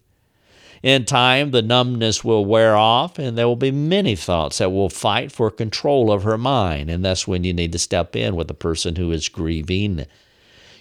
In 0.83 1.05
time, 1.05 1.51
the 1.51 1.63
numbness 1.63 2.23
will 2.23 2.45
wear 2.45 2.77
off, 2.77 3.19
and 3.19 3.39
there 3.39 3.49
will 3.49 3.57
be 3.57 3.71
many 3.71 4.17
thoughts 4.17 4.59
that 4.59 4.71
will 4.71 4.91
fight 4.91 5.33
for 5.33 5.51
control 5.51 6.13
of 6.13 6.25
her 6.25 6.37
mind. 6.37 6.91
And 6.91 7.05
that's 7.05 7.27
when 7.27 7.43
you 7.45 7.55
need 7.55 7.73
to 7.73 7.79
step 7.79 8.15
in 8.15 8.37
with 8.37 8.49
the 8.49 8.55
person 8.55 8.97
who 8.97 9.11
is 9.11 9.29
grieving 9.29 10.05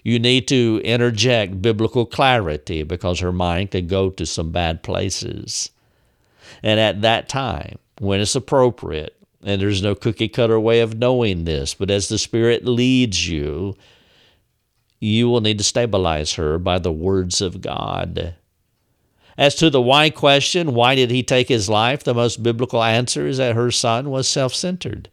you 0.04 0.20
need 0.20 0.48
to 0.50 0.82
interject 0.84 1.62
biblical 1.62 2.06
clarity 2.06 2.84
because 2.84 3.22
her 3.22 3.32
mind 3.32 3.72
could 3.72 3.88
go 3.88 4.10
to 4.10 4.26
some 4.26 4.52
bad 4.52 4.84
places. 4.84 5.70
And 6.62 6.80
at 6.80 7.02
that 7.02 7.30
time, 7.30 7.80
when 8.00 8.20
it's 8.20 8.36
appropriate, 8.36 9.16
and 9.42 9.62
there's 9.62 9.82
no 9.82 9.96
cookie 9.96 10.28
cutter 10.28 10.60
way 10.60 10.82
of 10.82 10.98
knowing 10.98 11.46
this, 11.46 11.74
but 11.74 11.90
as 11.90 12.10
the 12.10 12.18
Spirit 12.18 12.66
leads 12.66 13.28
you, 13.28 13.76
you 15.04 15.28
will 15.30 15.42
need 15.42 15.58
to 15.58 15.64
stabilize 15.64 16.34
her 16.34 16.58
by 16.58 16.80
the 16.80 16.92
words 16.92 17.42
of 17.42 17.62
God. 17.62 18.36
As 19.38 19.56
to 19.56 19.70
the 19.70 19.82
why 19.82 20.10
question, 20.10 20.74
why 20.74 20.96
did 20.96 21.12
he 21.12 21.24
take 21.24 21.50
his 21.50 21.68
life? 21.68 22.04
The 22.04 22.14
most 22.14 22.44
biblical 22.44 22.84
answer 22.84 23.28
is 23.28 23.38
that 23.38 23.56
her 23.56 23.72
son 23.72 24.10
was 24.10 24.28
self 24.28 24.54
centered. 24.54 25.10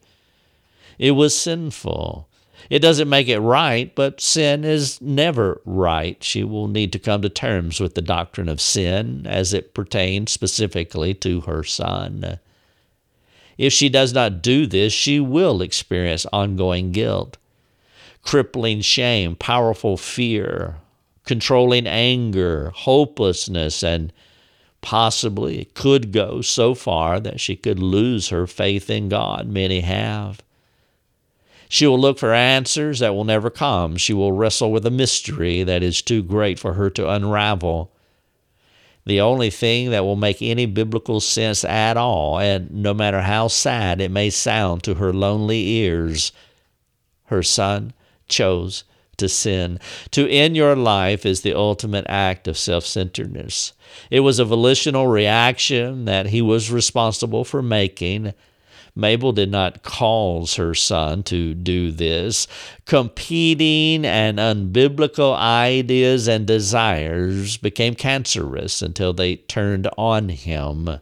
It 0.98 1.12
was 1.12 1.34
sinful. 1.34 2.28
It 2.68 2.80
doesn't 2.80 3.08
make 3.08 3.28
it 3.28 3.40
right, 3.40 3.92
but 3.94 4.20
sin 4.20 4.64
is 4.64 5.00
never 5.00 5.60
right. 5.64 6.22
She 6.22 6.44
will 6.44 6.68
need 6.68 6.92
to 6.92 6.98
come 6.98 7.22
to 7.22 7.30
terms 7.30 7.80
with 7.80 7.94
the 7.94 8.02
doctrine 8.02 8.48
of 8.48 8.60
sin 8.60 9.26
as 9.26 9.54
it 9.54 9.74
pertains 9.74 10.30
specifically 10.30 11.14
to 11.14 11.40
her 11.42 11.64
son. 11.64 12.38
If 13.56 13.72
she 13.72 13.88
does 13.88 14.12
not 14.12 14.42
do 14.42 14.66
this, 14.66 14.92
she 14.92 15.18
will 15.20 15.62
experience 15.62 16.26
ongoing 16.32 16.92
guilt, 16.92 17.38
crippling 18.22 18.80
shame, 18.80 19.36
powerful 19.36 19.96
fear, 19.96 20.76
controlling 21.24 21.86
anger, 21.86 22.70
hopelessness, 22.74 23.82
and 23.82 24.12
possibly 24.80 25.60
it 25.60 25.74
could 25.74 26.12
go 26.12 26.40
so 26.40 26.74
far 26.74 27.20
that 27.20 27.40
she 27.40 27.56
could 27.56 27.78
lose 27.78 28.28
her 28.28 28.46
faith 28.46 28.88
in 28.90 29.08
God. 29.08 29.48
Many 29.48 29.80
have. 29.80 30.42
She 31.68 31.86
will 31.86 32.00
look 32.00 32.18
for 32.18 32.34
answers 32.34 32.98
that 32.98 33.14
will 33.14 33.24
never 33.24 33.48
come. 33.48 33.96
She 33.96 34.12
will 34.12 34.32
wrestle 34.32 34.72
with 34.72 34.84
a 34.86 34.90
mystery 34.90 35.62
that 35.62 35.84
is 35.84 36.02
too 36.02 36.22
great 36.22 36.58
for 36.58 36.74
her 36.74 36.90
to 36.90 37.08
unravel. 37.08 37.92
The 39.06 39.20
only 39.20 39.50
thing 39.50 39.90
that 39.90 40.04
will 40.04 40.16
make 40.16 40.42
any 40.42 40.66
biblical 40.66 41.20
sense 41.20 41.64
at 41.64 41.96
all, 41.96 42.38
and 42.38 42.70
no 42.70 42.92
matter 42.92 43.20
how 43.20 43.48
sad 43.48 44.00
it 44.00 44.10
may 44.10 44.30
sound 44.30 44.82
to 44.82 44.94
her 44.94 45.12
lonely 45.12 45.68
ears, 45.68 46.32
her 47.26 47.42
son 47.42 47.92
chose 48.30 48.84
to 49.18 49.28
sin. 49.28 49.78
To 50.12 50.28
end 50.30 50.56
your 50.56 50.74
life 50.74 51.26
is 51.26 51.42
the 51.42 51.54
ultimate 51.54 52.06
act 52.08 52.48
of 52.48 52.56
self 52.56 52.86
centeredness. 52.86 53.74
It 54.10 54.20
was 54.20 54.38
a 54.38 54.44
volitional 54.44 55.08
reaction 55.08 56.06
that 56.06 56.26
he 56.26 56.40
was 56.40 56.70
responsible 56.70 57.44
for 57.44 57.60
making 57.60 58.32
Mabel 58.94 59.32
did 59.32 59.50
not 59.50 59.82
cause 59.82 60.56
her 60.56 60.74
son 60.74 61.22
to 61.24 61.54
do 61.54 61.90
this. 61.90 62.46
Competing 62.86 64.04
and 64.04 64.38
unbiblical 64.38 65.36
ideas 65.36 66.28
and 66.28 66.46
desires 66.46 67.56
became 67.56 67.94
cancerous 67.94 68.82
until 68.82 69.12
they 69.12 69.36
turned 69.36 69.88
on 69.96 70.28
him. 70.28 71.00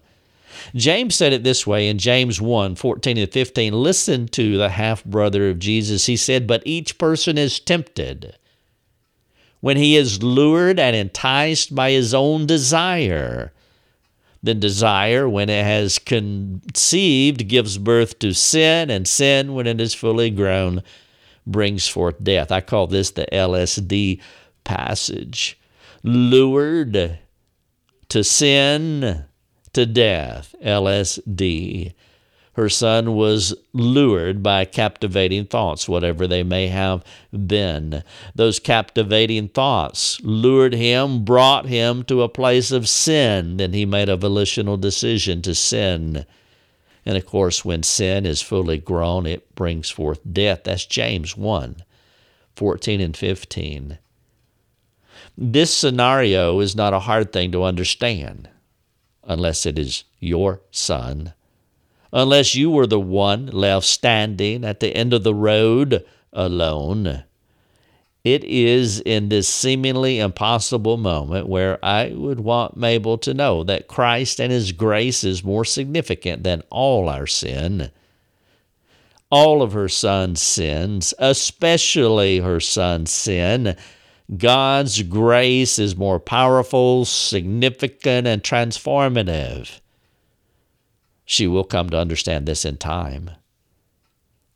James 0.75 1.15
said 1.15 1.33
it 1.33 1.45
this 1.45 1.67
way 1.67 1.89
in 1.89 1.99
James 1.99 2.41
1 2.41 2.75
14 2.75 3.19
and 3.19 3.33
15. 3.33 3.73
Listen 3.73 4.29
to 4.29 4.57
the 4.57 4.71
half 4.71 5.05
brother 5.05 5.49
of 5.49 5.59
Jesus. 5.59 6.07
He 6.07 6.17
said, 6.17 6.47
But 6.47 6.63
each 6.65 6.99
person 6.99 7.39
is 7.39 7.61
tempted 7.61 8.37
when 9.61 9.77
he 9.77 9.97
is 9.97 10.23
lured 10.23 10.79
and 10.79 10.95
enticed 10.95 11.75
by 11.75 11.91
his 11.91 12.15
own 12.15 12.47
desire. 12.47 13.53
Then 14.43 14.61
desire, 14.61 15.29
when 15.29 15.51
it 15.51 15.65
has 15.65 15.99
conceived, 15.99 17.49
gives 17.49 17.77
birth 17.77 18.21
to 18.21 18.33
sin, 18.33 18.89
and 18.89 19.07
sin, 19.09 19.55
when 19.55 19.67
it 19.67 19.81
is 19.81 19.95
fully 19.95 20.31
grown, 20.31 20.83
brings 21.45 21.89
forth 21.89 22.23
death. 22.23 22.53
I 22.53 22.61
call 22.61 22.87
this 22.87 23.11
the 23.11 23.27
LSD 23.33 24.21
passage. 24.63 25.59
Lured 26.05 27.19
to 28.09 28.25
sin, 28.25 29.25
to 29.73 29.87
death. 29.87 30.55
LSD. 30.63 31.93
Her 32.59 32.69
son 32.69 33.15
was 33.15 33.55
lured 33.73 34.43
by 34.43 34.65
captivating 34.65 35.45
thoughts, 35.45 35.89
whatever 35.89 36.27
they 36.27 36.43
may 36.43 36.67
have 36.67 37.05
been. 37.31 38.03
Those 38.35 38.59
captivating 38.59 39.47
thoughts 39.51 40.21
lured 40.25 40.75
him, 40.75 41.25
brought 41.25 41.67
him 41.67 42.03
to 42.07 42.23
a 42.23 42.29
place 42.29 42.73
of 42.73 42.89
sin. 42.89 43.59
Then 43.59 43.75
he 43.75 43.87
made 43.87 44.09
a 44.09 44.17
volitional 44.17 44.77
decision 44.77 45.41
to 45.43 45.55
sin. 45.55 46.27
And 47.07 47.17
of 47.17 47.27
course, 47.27 47.65
when 47.65 47.85
sin 47.85 48.27
is 48.27 48.43
fully 48.43 48.79
grown, 48.79 49.25
it 49.25 49.55
brings 49.55 49.89
forth 49.89 50.19
death. 50.31 50.65
That's 50.65 50.85
James 50.85 51.37
1 51.37 51.85
14 52.57 53.01
and 53.01 53.17
15. 53.17 53.99
This 55.37 55.73
scenario 55.73 56.59
is 56.59 56.75
not 56.75 56.93
a 56.93 56.99
hard 56.99 57.33
thing 57.33 57.53
to 57.53 57.63
understand 57.63 58.49
unless 59.29 59.65
it 59.65 59.79
is 59.79 60.03
your 60.19 60.61
son 60.73 61.33
unless 62.13 62.55
you 62.55 62.71
were 62.71 62.87
the 62.87 63.01
one 63.01 63.47
left 63.47 63.87
standing 63.87 64.65
at 64.65 64.81
the 64.81 64.95
end 64.95 65.13
of 65.13 65.25
the 65.25 65.35
road 65.35 66.05
alone. 66.33 67.25
It 68.25 68.45
is 68.45 69.01
in 69.01 69.29
this 69.29 69.49
seemingly 69.49 70.19
impossible 70.19 70.97
moment 70.97 71.49
where 71.49 71.83
I 71.85 72.13
would 72.15 72.41
want 72.41 72.77
Mabel 72.77 73.17
to 73.19 73.33
know 73.33 73.63
that 73.65 73.89
Christ 73.89 74.41
and 74.41 74.53
His 74.53 74.73
grace 74.73 75.25
is 75.25 75.45
more 75.45 75.65
significant 75.65 76.43
than 76.43 76.63
all 76.71 77.09
our 77.09 77.27
sin. 77.27 77.91
All 79.31 79.63
of 79.63 79.73
her 79.73 79.89
son's 79.89 80.43
sins, 80.43 81.15
especially 81.19 82.39
her 82.39 82.61
son's 82.61 83.13
sin, 83.13 83.77
God's 84.37 85.03
grace 85.03 85.79
is 85.79 85.97
more 85.97 86.21
powerful, 86.21 87.05
significant, 87.07 88.27
and 88.27 88.43
transformative. 88.43 89.81
She 91.25 91.47
will 91.47 91.65
come 91.65 91.89
to 91.91 91.99
understand 91.99 92.47
this 92.47 92.65
in 92.65 92.77
time. 92.77 93.31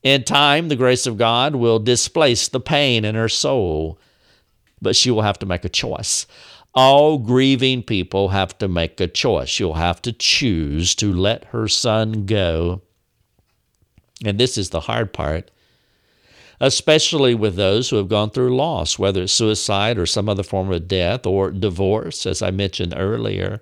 In 0.03 0.25
time, 0.25 0.69
the 0.69 0.77
grace 0.77 1.07
of 1.07 1.17
God 1.17 1.55
will 1.55 1.79
displace 1.79 2.49
the 2.49 2.61
pain 2.61 3.05
in 3.05 3.15
her 3.15 3.29
soul, 3.29 3.99
but 4.81 4.97
she 4.97 5.11
will 5.11 5.23
have 5.23 5.39
to 5.39 5.47
make 5.47 5.65
a 5.65 5.71
choice. 5.71 6.27
All 6.75 7.19
grieving 7.19 7.83
people 7.83 8.31
have 8.31 8.57
to 8.59 8.69
make 8.69 9.01
a 9.01 9.07
choice. 9.07 9.49
She'll 9.49 9.75
have 9.75 10.03
to 10.03 10.13
choose 10.13 10.95
to 10.97 11.13
let 11.13 11.45
her 11.47 11.69
son 11.69 12.27
go. 12.27 12.83
And 14.25 14.39
this 14.39 14.59
is 14.59 14.71
the 14.71 14.81
hard 14.81 15.13
part 15.13 15.51
especially 16.63 17.35
with 17.35 17.57
those 17.57 17.91
who 17.91 17.97
have 17.97 18.09
gone 18.09 18.31
through 18.31 18.57
loss, 18.57 18.97
whether 18.97 19.25
it's 19.25 19.33
suicide 19.33 19.99
or 19.99 20.07
some 20.07 20.29
other 20.29 20.45
form 20.45 20.71
of 20.71 20.87
death 20.87 21.27
or 21.27 21.51
divorce, 21.51 22.25
as 22.25 22.41
I 22.41 22.53
mentioned 22.53 22.95
earlier. 22.97 23.61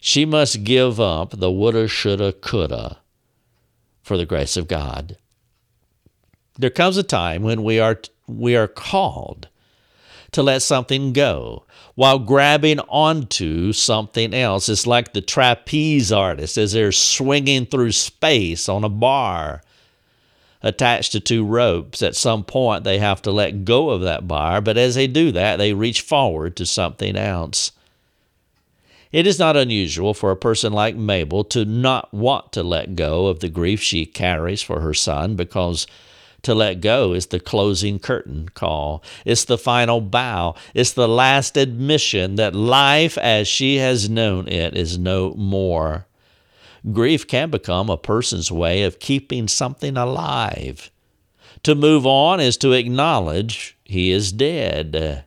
She 0.00 0.24
must 0.24 0.64
give 0.64 0.98
up 0.98 1.30
the 1.30 1.50
woulda, 1.50 1.86
shoulda, 1.86 2.32
coulda 2.32 2.98
for 4.02 4.16
the 4.16 4.26
grace 4.26 4.56
of 4.56 4.66
God. 4.66 5.16
There 6.58 6.70
comes 6.70 6.96
a 6.96 7.04
time 7.04 7.44
when 7.44 7.62
we 7.62 7.78
are, 7.78 8.00
we 8.26 8.56
are 8.56 8.66
called 8.66 9.46
to 10.32 10.42
let 10.42 10.62
something 10.62 11.12
go 11.12 11.66
while 11.94 12.18
grabbing 12.18 12.80
onto 12.80 13.72
something 13.72 14.34
else. 14.34 14.68
It's 14.68 14.88
like 14.88 15.12
the 15.12 15.20
trapeze 15.20 16.10
artist 16.10 16.58
as 16.58 16.72
they're 16.72 16.90
swinging 16.90 17.66
through 17.66 17.92
space 17.92 18.68
on 18.68 18.82
a 18.82 18.88
bar 18.88 19.62
attached 20.62 21.12
to 21.12 21.20
two 21.20 21.44
ropes. 21.44 22.02
At 22.02 22.16
some 22.16 22.44
point, 22.44 22.84
they 22.84 22.98
have 22.98 23.22
to 23.22 23.30
let 23.30 23.64
go 23.64 23.90
of 23.90 24.02
that 24.02 24.28
bar, 24.28 24.60
but 24.60 24.76
as 24.76 24.94
they 24.94 25.06
do 25.06 25.32
that, 25.32 25.56
they 25.56 25.72
reach 25.72 26.02
forward 26.02 26.56
to 26.56 26.66
something 26.66 27.16
else. 27.16 27.72
It 29.12 29.26
is 29.26 29.38
not 29.38 29.56
unusual 29.56 30.14
for 30.14 30.30
a 30.30 30.36
person 30.36 30.72
like 30.72 30.94
Mabel 30.94 31.42
to 31.44 31.64
not 31.64 32.12
want 32.14 32.52
to 32.52 32.62
let 32.62 32.94
go 32.94 33.26
of 33.26 33.40
the 33.40 33.48
grief 33.48 33.80
she 33.80 34.06
carries 34.06 34.62
for 34.62 34.80
her 34.80 34.94
son 34.94 35.34
because 35.34 35.86
to 36.42 36.54
let 36.54 36.80
go 36.80 37.12
is 37.12 37.26
the 37.26 37.40
closing 37.40 37.98
curtain 37.98 38.48
call. 38.50 39.02
It's 39.24 39.44
the 39.44 39.58
final 39.58 40.00
bow. 40.00 40.54
It's 40.74 40.92
the 40.92 41.08
last 41.08 41.56
admission 41.56 42.36
that 42.36 42.54
life 42.54 43.18
as 43.18 43.48
she 43.48 43.76
has 43.76 44.08
known 44.08 44.48
it 44.48 44.76
is 44.76 44.96
no 44.96 45.34
more. 45.34 46.06
Grief 46.92 47.26
can 47.26 47.50
become 47.50 47.90
a 47.90 47.96
person's 47.96 48.50
way 48.50 48.82
of 48.82 48.98
keeping 48.98 49.48
something 49.48 49.96
alive. 49.96 50.90
To 51.64 51.74
move 51.74 52.06
on 52.06 52.40
is 52.40 52.56
to 52.58 52.72
acknowledge 52.72 53.76
he 53.84 54.10
is 54.10 54.32
dead, 54.32 55.24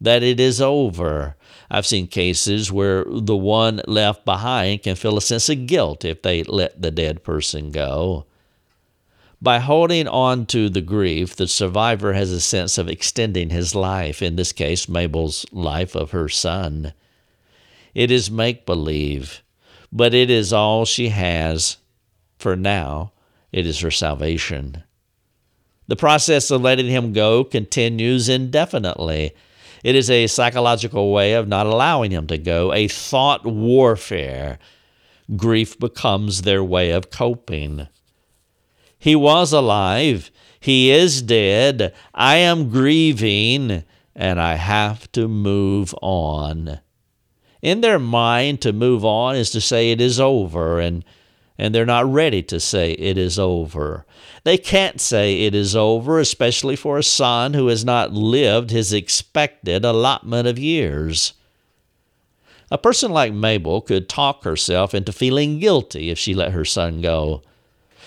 that 0.00 0.22
it 0.22 0.38
is 0.38 0.60
over. 0.60 1.36
I've 1.70 1.86
seen 1.86 2.06
cases 2.06 2.70
where 2.70 3.04
the 3.08 3.36
one 3.36 3.80
left 3.88 4.24
behind 4.24 4.82
can 4.82 4.94
feel 4.94 5.16
a 5.16 5.22
sense 5.22 5.48
of 5.48 5.66
guilt 5.66 6.04
if 6.04 6.22
they 6.22 6.44
let 6.44 6.80
the 6.80 6.90
dead 6.90 7.24
person 7.24 7.72
go. 7.72 8.26
By 9.42 9.58
holding 9.58 10.06
on 10.06 10.46
to 10.46 10.70
the 10.70 10.80
grief, 10.80 11.36
the 11.36 11.48
survivor 11.48 12.12
has 12.12 12.30
a 12.30 12.40
sense 12.40 12.78
of 12.78 12.88
extending 12.88 13.50
his 13.50 13.74
life, 13.74 14.22
in 14.22 14.36
this 14.36 14.52
case, 14.52 14.88
Mabel's 14.88 15.44
life 15.52 15.94
of 15.94 16.12
her 16.12 16.28
son. 16.28 16.94
It 17.94 18.10
is 18.10 18.30
make 18.30 18.64
believe 18.64 19.42
but 19.94 20.12
it 20.12 20.28
is 20.28 20.52
all 20.52 20.84
she 20.84 21.10
has 21.10 21.76
for 22.36 22.56
now. 22.56 23.12
It 23.52 23.64
is 23.64 23.78
her 23.80 23.92
salvation. 23.92 24.82
The 25.86 25.94
process 25.94 26.50
of 26.50 26.62
letting 26.62 26.88
him 26.88 27.12
go 27.12 27.44
continues 27.44 28.28
indefinitely. 28.28 29.32
It 29.84 29.94
is 29.94 30.10
a 30.10 30.26
psychological 30.26 31.12
way 31.12 31.34
of 31.34 31.46
not 31.46 31.66
allowing 31.66 32.10
him 32.10 32.26
to 32.26 32.38
go, 32.38 32.72
a 32.72 32.88
thought 32.88 33.46
warfare. 33.46 34.58
Grief 35.36 35.78
becomes 35.78 36.42
their 36.42 36.64
way 36.64 36.90
of 36.90 37.10
coping. 37.10 37.86
He 38.98 39.14
was 39.14 39.52
alive. 39.52 40.32
He 40.58 40.90
is 40.90 41.22
dead. 41.22 41.94
I 42.12 42.36
am 42.36 42.70
grieving, 42.70 43.84
and 44.16 44.40
I 44.40 44.54
have 44.54 45.12
to 45.12 45.28
move 45.28 45.94
on 46.02 46.80
in 47.64 47.80
their 47.80 47.98
mind 47.98 48.60
to 48.60 48.74
move 48.74 49.06
on 49.06 49.34
is 49.34 49.50
to 49.50 49.60
say 49.60 49.90
it 49.90 50.00
is 50.00 50.20
over 50.20 50.78
and 50.78 51.02
and 51.56 51.74
they're 51.74 51.86
not 51.86 52.12
ready 52.12 52.42
to 52.42 52.58
say 52.58 52.92
it 52.92 53.16
is 53.16 53.38
over. 53.38 54.04
They 54.42 54.58
can't 54.58 55.00
say 55.00 55.42
it 55.42 55.54
is 55.54 55.76
over, 55.76 56.18
especially 56.18 56.74
for 56.74 56.98
a 56.98 57.02
son 57.04 57.54
who 57.54 57.68
has 57.68 57.84
not 57.84 58.12
lived 58.12 58.70
his 58.70 58.92
expected 58.92 59.84
allotment 59.84 60.48
of 60.48 60.58
years. 60.58 61.32
A 62.72 62.76
person 62.76 63.12
like 63.12 63.32
Mabel 63.32 63.80
could 63.80 64.08
talk 64.08 64.42
herself 64.42 64.94
into 64.94 65.12
feeling 65.12 65.60
guilty 65.60 66.10
if 66.10 66.18
she 66.18 66.34
let 66.34 66.50
her 66.50 66.64
son 66.64 67.00
go. 67.00 67.42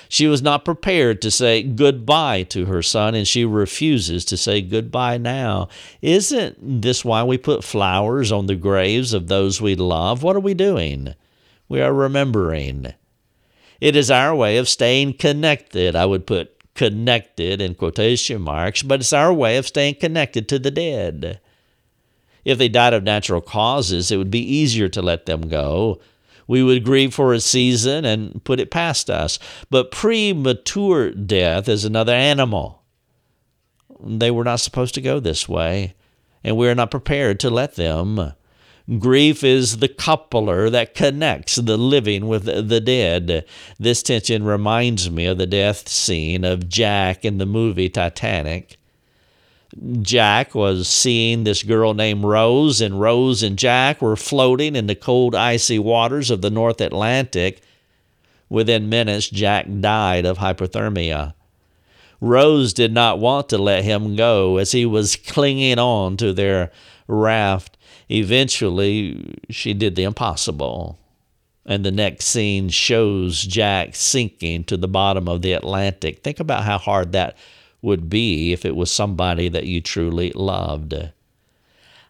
She 0.10 0.28
was 0.28 0.42
not 0.42 0.66
prepared 0.66 1.22
to 1.22 1.32
say 1.32 1.64
goodbye 1.64 2.44
to 2.44 2.66
her 2.66 2.82
son, 2.82 3.16
and 3.16 3.28
she 3.28 3.46
refuses 3.46 4.26
to 4.26 4.38
say 4.38 4.62
goodbye 4.62 5.18
now. 5.18 5.70
Isn't 6.02 6.82
this 6.82 7.04
why 7.04 7.24
we 7.24 7.38
put 7.38 7.64
flowers 7.64 8.32
on 8.32 8.48
the 8.48 8.56
graves 8.56 9.14
of 9.14 9.28
those 9.28 9.62
we 9.62 9.76
love? 9.76 10.24
What 10.24 10.36
are 10.36 10.42
we 10.42 10.54
doing? 10.54 11.14
We 11.70 11.82
are 11.82 11.94
remembering. 11.94 12.94
It 13.82 13.96
is 13.96 14.10
our 14.10 14.36
way 14.36 14.58
of 14.58 14.70
staying 14.70 15.14
connected. 15.14 15.96
I 15.96 16.06
would 16.06 16.26
put 16.26 16.54
connected 16.74 17.60
in 17.60 17.76
quotation 17.76 18.42
marks, 18.42 18.84
but 18.84 19.02
it's 19.02 19.14
our 19.14 19.34
way 19.34 19.58
of 19.58 19.68
staying 19.68 19.96
connected 19.96 20.48
to 20.48 20.60
the 20.60 20.72
dead. 20.72 21.40
If 22.46 22.58
they 22.58 22.70
died 22.70 22.94
of 22.94 23.04
natural 23.04 23.42
causes, 23.42 24.10
it 24.10 24.18
would 24.18 24.32
be 24.32 24.40
easier 24.40 24.88
to 24.90 25.02
let 25.02 25.26
them 25.26 25.50
go 25.50 26.00
we 26.48 26.64
would 26.64 26.84
grieve 26.84 27.14
for 27.14 27.34
a 27.34 27.40
season 27.40 28.06
and 28.06 28.44
put 28.44 28.60
it 28.60 28.72
past 28.72 29.10
us. 29.10 29.38
But 29.70 29.92
premature 29.92 31.12
death 31.12 31.68
is 31.68 31.86
another 31.86 32.14
animal. 32.14 32.84
They 34.00 34.32
were 34.32 34.44
not 34.44 34.60
supposed 34.60 34.96
to 34.96 35.02
go 35.02 35.20
this 35.20 35.50
way, 35.50 35.96
and 36.44 36.56
we 36.56 36.68
are 36.70 36.76
not 36.76 36.92
prepared 36.92 37.40
to 37.42 37.50
let 37.50 37.76
them. 37.76 38.34
Grief 39.00 39.44
is 39.44 39.78
the 39.78 39.90
coupler 39.90 40.70
that 40.70 40.96
connects 40.96 41.56
the 41.56 41.78
living 41.78 42.28
with 42.28 42.46
the 42.46 42.80
dead. 42.80 43.46
This 43.78 44.02
tension 44.02 44.46
reminds 44.46 45.12
me 45.12 45.26
of 45.26 45.38
the 45.38 45.46
death 45.46 45.90
scene 45.90 46.46
of 46.46 46.70
Jack 46.70 47.26
in 47.26 47.38
the 47.38 47.46
movie 47.46 47.90
Titanic. 47.90 48.78
Jack 50.02 50.56
was 50.56 50.88
seeing 50.88 51.44
this 51.44 51.64
girl 51.64 51.94
named 51.94 52.24
Rose, 52.24 52.82
and 52.82 53.00
Rose 53.00 53.44
and 53.44 53.58
Jack 53.58 54.02
were 54.02 54.16
floating 54.16 54.76
in 54.76 54.88
the 54.88 54.96
cold, 54.96 55.36
icy 55.36 55.78
waters 55.78 56.32
of 56.32 56.42
the 56.42 56.50
North 56.50 56.80
Atlantic. 56.82 57.62
Within 58.50 58.90
minutes, 58.90 59.30
Jack 59.30 59.68
died 59.82 60.26
of 60.26 60.38
hypothermia. 60.38 61.34
Rose 62.20 62.74
did 62.74 62.94
not 62.94 63.20
want 63.20 63.50
to 63.50 63.58
let 63.58 63.84
him 63.84 64.16
go 64.16 64.58
as 64.58 64.72
he 64.72 64.86
was 64.86 65.16
clinging 65.16 65.80
on 65.80 66.18
to 66.18 66.34
their 66.34 66.72
raft. 67.08 67.78
Eventually, 68.10 69.36
she 69.50 69.74
did 69.74 69.96
the 69.96 70.04
impossible. 70.04 70.98
And 71.66 71.84
the 71.84 71.92
next 71.92 72.26
scene 72.28 72.70
shows 72.70 73.42
Jack 73.44 73.94
sinking 73.94 74.64
to 74.66 74.78
the 74.78 74.88
bottom 74.88 75.28
of 75.28 75.42
the 75.42 75.52
Atlantic. 75.52 76.24
Think 76.24 76.40
about 76.40 76.64
how 76.64 76.78
hard 76.78 77.12
that 77.12 77.38
would 77.82 78.10
be 78.10 78.52
if 78.52 78.66
it 78.66 78.76
was 78.76 78.92
somebody 78.92 79.50
that 79.50 79.66
you 79.66 79.82
truly 79.82 80.32
loved. 80.32 80.96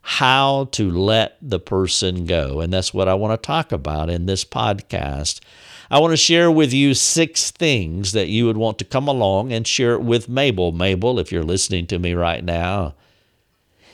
How 0.02 0.70
to 0.72 0.90
let 0.90 1.38
the 1.42 1.60
person 1.60 2.26
go. 2.26 2.62
And 2.62 2.72
that's 2.72 2.94
what 2.94 3.10
I 3.10 3.14
want 3.14 3.42
to 3.42 3.46
talk 3.46 3.72
about 3.72 4.10
in 4.10 4.26
this 4.26 4.46
podcast. 4.46 5.42
I 5.90 6.00
want 6.00 6.12
to 6.12 6.18
share 6.18 6.52
with 6.52 6.74
you 6.74 6.94
six 6.94 7.52
things 7.52 8.12
that 8.14 8.28
you 8.28 8.46
would 8.46 8.58
want 8.58 8.78
to 8.80 8.86
come 8.86 9.08
along 9.08 9.52
and 9.52 9.68
share 9.68 9.94
it 9.94 10.02
with 10.02 10.30
Mabel. 10.30 10.72
Mabel, 10.72 11.20
if 11.20 11.32
you're 11.32 11.44
listening 11.44 11.88
to 11.88 12.00
me 12.00 12.14
right 12.14 12.44
now, 12.44 12.96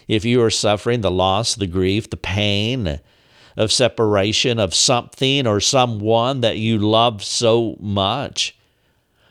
if 0.08 0.26
you 0.26 0.42
are 0.44 0.50
suffering 0.50 1.02
the 1.02 1.12
loss, 1.12 1.56
the 1.56 1.68
grief, 1.68 2.10
the 2.10 2.18
pain 2.18 3.00
of 3.56 3.72
separation 3.72 4.60
of 4.60 4.74
something 4.74 5.46
or 5.46 5.60
someone 5.60 6.42
that 6.42 6.58
you 6.58 6.78
love 6.78 7.24
so 7.24 7.78
much, 7.80 8.56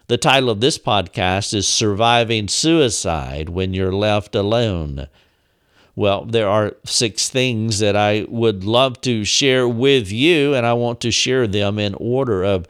the 0.09 0.19
title 0.19 0.51
of 0.51 0.61
this 0.61 0.79
podcast 0.79 1.55
is 1.55 1.69
Surviving 1.69 2.49
Suicide 2.49 3.49
When 3.49 3.73
You're 3.73 3.93
Left 3.93 4.35
Alone. 4.35 5.09
Well, 5.95 6.25
there 6.25 6.49
are 6.49 6.77
six 6.85 7.29
things 7.29 7.79
that 7.79 7.97
I 7.97 8.27
would 8.29 8.65
love 8.65 9.01
to 9.03 9.25
share 9.25 9.69
with 9.69 10.11
you, 10.11 10.55
and 10.55 10.67
I 10.67 10.73
want 10.73 11.01
to 11.03 11.11
share 11.11 11.47
them 11.47 11.79
in 11.79 11.95
order 11.95 12.43
of, 12.43 12.67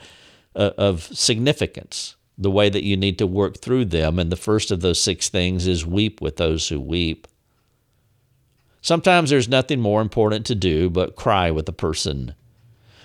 uh, 0.54 0.72
of 0.76 1.02
significance, 1.04 2.16
the 2.36 2.50
way 2.50 2.68
that 2.68 2.84
you 2.84 2.96
need 2.96 3.18
to 3.18 3.26
work 3.26 3.58
through 3.58 3.86
them. 3.86 4.18
And 4.18 4.30
the 4.30 4.36
first 4.36 4.70
of 4.70 4.80
those 4.80 5.00
six 5.00 5.28
things 5.28 5.66
is 5.66 5.86
weep 5.86 6.20
with 6.20 6.36
those 6.36 6.68
who 6.68 6.80
weep. 6.80 7.26
Sometimes 8.80 9.30
there's 9.30 9.48
nothing 9.48 9.80
more 9.80 10.02
important 10.02 10.44
to 10.46 10.54
do 10.56 10.90
but 10.90 11.16
cry 11.16 11.50
with 11.50 11.68
a 11.68 11.72
person 11.72 12.34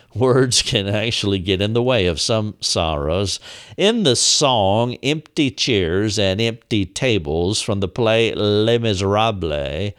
Words 0.16 0.62
can 0.62 0.88
actually 0.88 1.40
get 1.40 1.62
in 1.62 1.74
the 1.74 1.84
way 1.84 2.06
of 2.08 2.20
some 2.20 2.56
sorrows. 2.62 3.40
In 3.76 4.04
the 4.04 4.16
song 4.16 4.96
Empty 5.04 5.52
Chairs 5.52 6.18
and 6.18 6.40
Empty 6.40 6.86
Tables 6.86 7.62
from 7.62 7.82
the 7.82 7.88
play 7.88 8.34
Les 8.34 8.80
Miserables, 8.80 9.94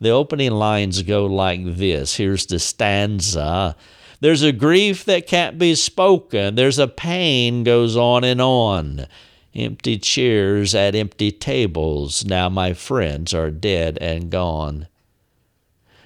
the 0.00 0.10
opening 0.10 0.52
lines 0.52 1.02
go 1.02 1.26
like 1.26 1.76
this. 1.76 2.16
Here's 2.16 2.46
the 2.46 2.58
stanza. 2.58 3.76
There's 4.20 4.42
a 4.42 4.52
grief 4.52 5.04
that 5.04 5.26
can't 5.26 5.58
be 5.58 5.74
spoken. 5.74 6.54
There's 6.54 6.78
a 6.78 6.88
pain 6.88 7.64
goes 7.64 7.96
on 7.96 8.24
and 8.24 8.40
on. 8.40 9.06
Empty 9.54 9.98
chairs 9.98 10.74
at 10.74 10.94
empty 10.94 11.30
tables. 11.30 12.24
Now 12.24 12.48
my 12.48 12.72
friends 12.72 13.34
are 13.34 13.50
dead 13.50 13.98
and 14.00 14.30
gone. 14.30 14.88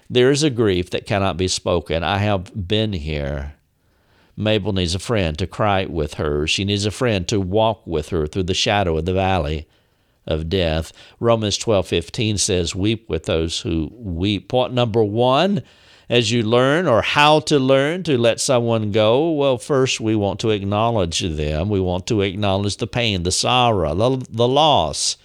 There 0.09 0.31
is 0.31 0.42
a 0.42 0.51
grief 0.51 0.90
that 0.90 1.07
cannot 1.07 1.37
be 1.37 1.49
spoken. 1.49 2.03
I 2.03 2.19
have 2.19 2.69
been 2.69 2.92
here. 2.92 3.55
Mabel 4.37 4.73
needs 4.73 4.95
a 4.95 5.01
friend 5.01 5.38
to 5.38 5.47
cry 5.47 5.87
with 5.87 6.14
her. 6.14 6.47
She 6.47 6.64
needs 6.64 6.87
a 6.87 6.90
friend 6.90 7.27
to 7.29 7.40
walk 7.40 7.87
with 7.87 8.11
her 8.11 8.27
through 8.27 8.45
the 8.45 8.55
shadow 8.55 8.99
of 8.99 9.07
the 9.07 9.14
valley 9.14 9.66
of 10.27 10.49
death. 10.49 10.92
Romans 11.21 11.57
12:15 11.57 12.37
says, 12.37 12.75
"Weep 12.75 13.09
with 13.09 13.25
those 13.25 13.61
who 13.61 13.90
weep." 13.95 14.49
Point 14.49 14.75
number 14.75 15.03
1, 15.03 15.62
as 16.09 16.31
you 16.31 16.42
learn 16.42 16.87
or 16.87 17.03
how 17.03 17.40
to 17.40 17.59
learn 17.59 18.03
to 18.05 18.16
let 18.16 18.40
someone 18.40 18.92
go, 18.92 19.31
well, 19.31 19.59
first 19.59 20.01
we 20.01 20.14
want 20.14 20.38
to 20.40 20.51
acknowledge 20.51 21.21
them. 21.21 21.69
We 21.69 21.81
want 21.81 22.07
to 22.09 22.21
acknowledge 22.21 22.77
the 22.77 22.87
pain, 22.87 23.23
the 23.23 23.33
sorrow, 23.33 23.95
the, 23.95 24.27
the 24.31 24.49
loss. 24.49 25.16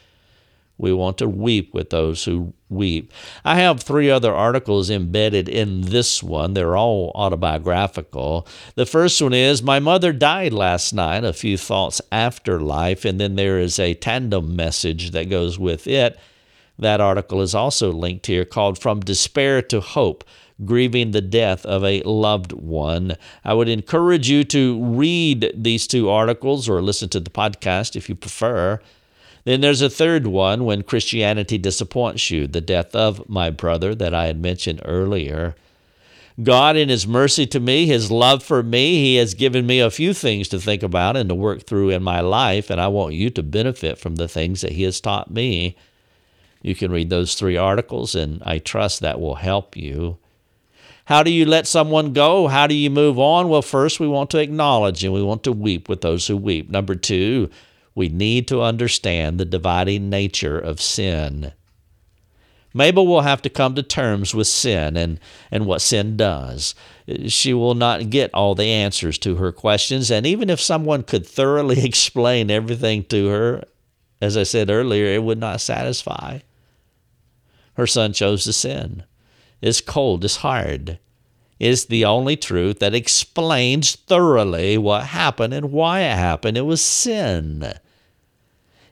We 0.82 0.92
want 0.92 1.20
to 1.20 1.30
weep 1.30 1.74
with 1.74 1.92
those 1.92 2.26
who 2.26 2.54
weep. 2.68 3.14
I 3.46 3.56
have 3.56 3.82
three 3.82 4.10
other 4.10 4.34
articles 4.34 4.90
embedded 4.90 5.48
in 5.48 5.82
this 5.82 6.24
one. 6.24 6.56
They're 6.56 6.76
all 6.76 7.12
autobiographical. 7.14 8.48
The 8.74 8.88
first 8.88 9.22
one 9.22 9.34
is 9.34 9.62
My 9.62 9.80
mother 9.80 10.12
died 10.12 10.54
last 10.54 10.92
night, 10.92 11.24
a 11.24 11.34
few 11.34 11.56
thoughts 11.56 12.02
after 12.12 12.60
life, 12.60 13.06
and 13.06 13.20
then 13.20 13.36
there 13.36 13.60
is 13.60 13.78
a 13.78 13.94
tandem 13.94 14.56
message 14.56 15.12
that 15.12 15.30
goes 15.30 15.60
with 15.60 15.86
it. 15.86 16.20
That 16.80 17.00
article 17.00 17.42
is 17.42 17.54
also 17.54 17.92
linked 17.92 18.26
here 18.26 18.44
called 18.44 18.80
From 18.80 19.02
Despair 19.02 19.62
to 19.62 19.82
Hope 19.82 20.24
grieving 20.66 21.12
the 21.12 21.22
death 21.22 21.66
of 21.66 21.84
a 21.84 22.02
loved 22.04 22.52
one. 22.52 23.16
I 23.44 23.54
would 23.54 23.70
encourage 23.70 24.30
you 24.30 24.44
to 24.46 24.84
read 24.84 25.52
these 25.56 25.88
two 25.88 26.10
articles 26.10 26.70
or 26.70 26.82
listen 26.82 27.10
to 27.10 27.20
the 27.20 27.32
podcast 27.32 27.96
if 27.96 28.10
you 28.10 28.16
prefer. 28.16 28.80
Then 29.44 29.62
there's 29.62 29.82
a 29.82 29.90
third 29.90 30.28
one 30.28 30.66
when 30.66 30.84
Christianity 30.84 31.58
disappoints 31.58 32.30
you, 32.30 32.48
the 32.48 32.62
death 32.62 32.96
of 32.96 33.28
my 33.28 33.50
brother 33.50 33.96
that 33.96 34.14
I 34.14 34.28
had 34.28 34.42
mentioned 34.42 34.82
earlier. 34.86 35.56
God, 36.42 36.76
in 36.76 36.90
His 36.90 37.08
mercy 37.08 37.46
to 37.48 37.60
me, 37.60 37.86
His 37.86 38.12
love 38.12 38.44
for 38.44 38.64
me, 38.64 39.04
He 39.04 39.16
has 39.16 39.34
given 39.34 39.66
me 39.66 39.80
a 39.80 39.92
few 39.92 40.14
things 40.14 40.48
to 40.50 40.60
think 40.60 40.84
about 40.84 41.18
and 41.18 41.30
to 41.30 41.36
work 41.36 41.64
through 41.64 41.90
in 41.90 42.04
my 42.04 42.22
life, 42.22 42.70
and 42.70 42.80
I 42.80 42.88
want 42.88 43.16
you 43.16 43.30
to 43.32 43.44
benefit 43.44 43.98
from 43.98 44.16
the 44.16 44.28
things 44.28 44.62
that 44.62 44.74
He 44.74 44.84
has 44.84 45.02
taught 45.02 45.32
me. 45.32 45.76
You 46.62 46.76
can 46.76 46.92
read 46.92 47.10
those 47.10 47.36
three 47.36 47.58
articles, 47.58 48.16
and 48.16 48.42
I 48.46 48.60
trust 48.60 49.02
that 49.02 49.20
will 49.20 49.36
help 49.36 49.76
you. 49.76 50.18
How 51.06 51.24
do 51.24 51.32
you 51.32 51.46
let 51.46 51.68
someone 51.68 52.14
go? 52.14 52.48
How 52.48 52.68
do 52.68 52.76
you 52.76 52.90
move 52.90 53.20
on? 53.20 53.50
Well, 53.50 53.64
first, 53.64 54.00
we 54.00 54.08
want 54.08 54.30
to 54.30 54.38
acknowledge 54.38 55.04
and 55.04 55.14
we 55.14 55.22
want 55.22 55.44
to 55.44 55.52
weep 55.52 55.90
with 55.90 56.02
those 56.02 56.28
who 56.28 56.38
weep. 56.38 56.70
Number 56.70 56.96
two, 56.96 57.50
we 57.96 58.10
need 58.10 58.48
to 58.48 58.62
understand 58.62 59.40
the 59.40 59.46
dividing 59.46 60.10
nature 60.10 60.58
of 60.58 60.82
sin. 60.82 61.54
Mabel 62.74 63.06
will 63.06 63.22
have 63.22 63.42
to 63.42 63.50
come 63.50 63.76
to 63.76 63.84
terms 63.84 64.34
with 64.34 64.48
sin 64.48 64.96
and, 64.96 65.20
and 65.52 65.66
what 65.66 65.82
sin 65.82 66.16
does. 66.16 66.74
She 67.28 67.54
will 67.54 67.76
not 67.76 68.10
get 68.10 68.34
all 68.34 68.56
the 68.56 68.66
answers 68.66 69.18
to 69.20 69.36
her 69.36 69.52
questions, 69.52 70.10
and 70.10 70.26
even 70.26 70.50
if 70.50 70.62
someone 70.62 71.04
could 71.04 71.26
thoroughly 71.26 71.84
explain 71.86 72.50
everything 72.50 73.04
to 73.06 73.28
her, 73.28 73.64
as 74.22 74.38
I 74.38 74.44
said 74.44 74.70
earlier, 74.70 75.08
it 75.08 75.24
would 75.24 75.40
not 75.40 75.60
satisfy. 75.60 76.40
Her 77.74 77.88
son 77.88 78.14
chose 78.14 78.44
to 78.46 78.54
sin. 78.54 79.04
It's 79.62 79.82
cold, 79.82 80.24
it's 80.24 80.38
hard. 80.38 81.00
It's 81.60 81.86
the 81.86 82.06
only 82.06 82.38
truth 82.38 82.80
that 82.80 82.96
explains 82.96 83.96
thoroughly 83.96 84.78
what 84.78 85.04
happened 85.08 85.54
and 85.54 85.72
why 85.72 86.02
it 86.02 86.16
happened. 86.16 86.58
It 86.58 86.62
was 86.62 86.82
sin. 86.82 87.74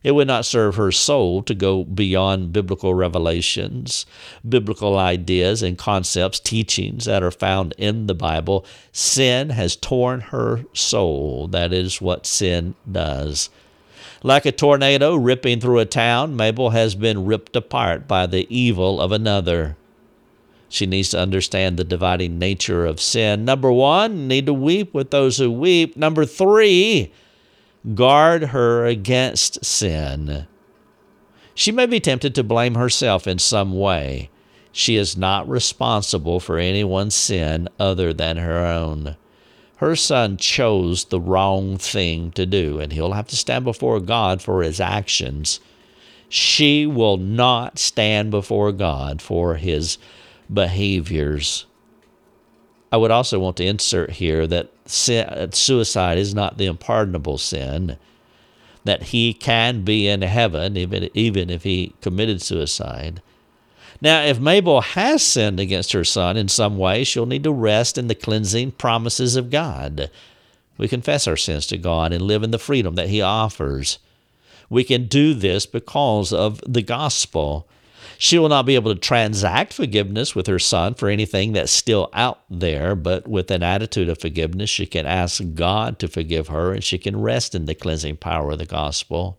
It 0.03 0.11
would 0.11 0.27
not 0.27 0.45
serve 0.45 0.75
her 0.75 0.91
soul 0.91 1.43
to 1.43 1.53
go 1.53 1.83
beyond 1.83 2.53
biblical 2.53 2.93
revelations, 2.93 4.05
biblical 4.47 4.97
ideas 4.97 5.61
and 5.61 5.77
concepts, 5.77 6.39
teachings 6.39 7.05
that 7.05 7.21
are 7.21 7.31
found 7.31 7.73
in 7.77 8.07
the 8.07 8.15
Bible. 8.15 8.65
Sin 8.91 9.49
has 9.49 9.75
torn 9.75 10.21
her 10.21 10.63
soul. 10.73 11.47
That 11.47 11.73
is 11.73 12.01
what 12.01 12.25
sin 12.25 12.75
does. 12.89 13.49
Like 14.23 14.45
a 14.45 14.51
tornado 14.51 15.15
ripping 15.15 15.59
through 15.59 15.79
a 15.79 15.85
town, 15.85 16.35
Mabel 16.35 16.71
has 16.71 16.95
been 16.95 17.25
ripped 17.25 17.55
apart 17.55 18.07
by 18.07 18.25
the 18.25 18.47
evil 18.53 18.99
of 19.01 19.11
another. 19.11 19.77
She 20.69 20.85
needs 20.85 21.09
to 21.09 21.19
understand 21.19 21.77
the 21.77 21.83
dividing 21.83 22.37
nature 22.37 22.85
of 22.85 23.01
sin. 23.01 23.43
Number 23.43 23.71
one, 23.71 24.27
need 24.27 24.45
to 24.45 24.53
weep 24.53 24.93
with 24.93 25.09
those 25.09 25.37
who 25.37 25.49
weep. 25.49 25.97
Number 25.97 26.25
three, 26.25 27.11
guard 27.95 28.45
her 28.45 28.85
against 28.85 29.63
sin. 29.63 30.47
She 31.55 31.71
may 31.71 31.85
be 31.85 31.99
tempted 31.99 32.35
to 32.35 32.43
blame 32.43 32.75
herself 32.75 33.27
in 33.27 33.39
some 33.39 33.77
way. 33.77 34.29
She 34.71 34.95
is 34.95 35.17
not 35.17 35.49
responsible 35.49 36.39
for 36.39 36.57
anyone's 36.57 37.15
sin 37.15 37.67
other 37.79 38.13
than 38.13 38.37
her 38.37 38.65
own. 38.65 39.15
Her 39.77 39.95
son 39.95 40.37
chose 40.37 41.05
the 41.05 41.19
wrong 41.19 41.77
thing 41.77 42.31
to 42.31 42.45
do, 42.45 42.79
and 42.79 42.91
he'll 42.91 43.13
have 43.13 43.27
to 43.29 43.37
stand 43.37 43.65
before 43.65 43.99
God 43.99 44.41
for 44.41 44.61
his 44.61 44.79
actions. 44.79 45.59
She 46.27 46.85
will 46.85 47.17
not 47.17 47.79
stand 47.79 48.29
before 48.29 48.71
God 48.71 49.21
for 49.21 49.55
his 49.55 49.97
behaviors. 50.53 51.65
I 52.91 52.97
would 52.97 53.11
also 53.11 53.39
want 53.39 53.57
to 53.57 53.65
insert 53.65 54.11
here 54.11 54.47
that 54.47 54.69
suicide 54.87 56.17
is 56.17 56.33
not 56.33 56.57
the 56.57 56.65
unpardonable 56.65 57.37
sin, 57.37 57.97
that 58.83 59.03
he 59.03 59.33
can 59.33 59.83
be 59.83 60.07
in 60.07 60.21
heaven 60.23 60.75
even, 60.75 61.09
even 61.13 61.49
if 61.49 61.63
he 61.63 61.93
committed 62.01 62.41
suicide. 62.41 63.21
Now, 64.01 64.23
if 64.23 64.39
Mabel 64.39 64.81
has 64.81 65.21
sinned 65.21 65.59
against 65.59 65.91
her 65.91 66.05
son 66.05 66.37
in 66.37 66.47
some 66.47 66.77
way, 66.77 67.03
she'll 67.03 67.25
need 67.25 67.43
to 67.43 67.51
rest 67.51 67.97
in 67.97 68.07
the 68.07 68.15
cleansing 68.15 68.71
promises 68.71 69.35
of 69.35 69.49
God. 69.49 70.09
We 70.77 70.87
confess 70.87 71.27
our 71.27 71.35
sins 71.35 71.67
to 71.67 71.77
God 71.77 72.13
and 72.13 72.21
live 72.21 72.41
in 72.41 72.51
the 72.51 72.57
freedom 72.57 72.95
that 72.95 73.09
He 73.09 73.21
offers. 73.21 73.99
We 74.69 74.85
can 74.85 75.07
do 75.07 75.33
this 75.33 75.65
because 75.65 76.31
of 76.31 76.61
the 76.65 76.81
gospel. 76.81 77.67
She 78.21 78.37
will 78.37 78.49
not 78.49 78.65
be 78.65 78.75
able 78.75 78.93
to 78.93 78.99
transact 78.99 79.71
forgiveness 79.71 80.35
with 80.35 80.45
her 80.47 80.59
son 80.59 80.93
for 80.93 81.07
anything 81.07 81.53
that's 81.53 81.71
still 81.71 82.09
out 82.11 82.41
there, 82.49 82.93
but 82.93 83.29
with 83.29 83.49
an 83.49 83.63
attitude 83.63 84.09
of 84.09 84.19
forgiveness, 84.19 84.69
she 84.69 84.85
can 84.85 85.05
ask 85.05 85.41
God 85.53 85.99
to 85.99 86.09
forgive 86.09 86.49
her 86.49 86.73
and 86.73 86.83
she 86.83 86.97
can 86.97 87.21
rest 87.21 87.55
in 87.55 87.63
the 87.63 87.73
cleansing 87.73 88.17
power 88.17 88.51
of 88.51 88.59
the 88.59 88.65
gospel. 88.65 89.37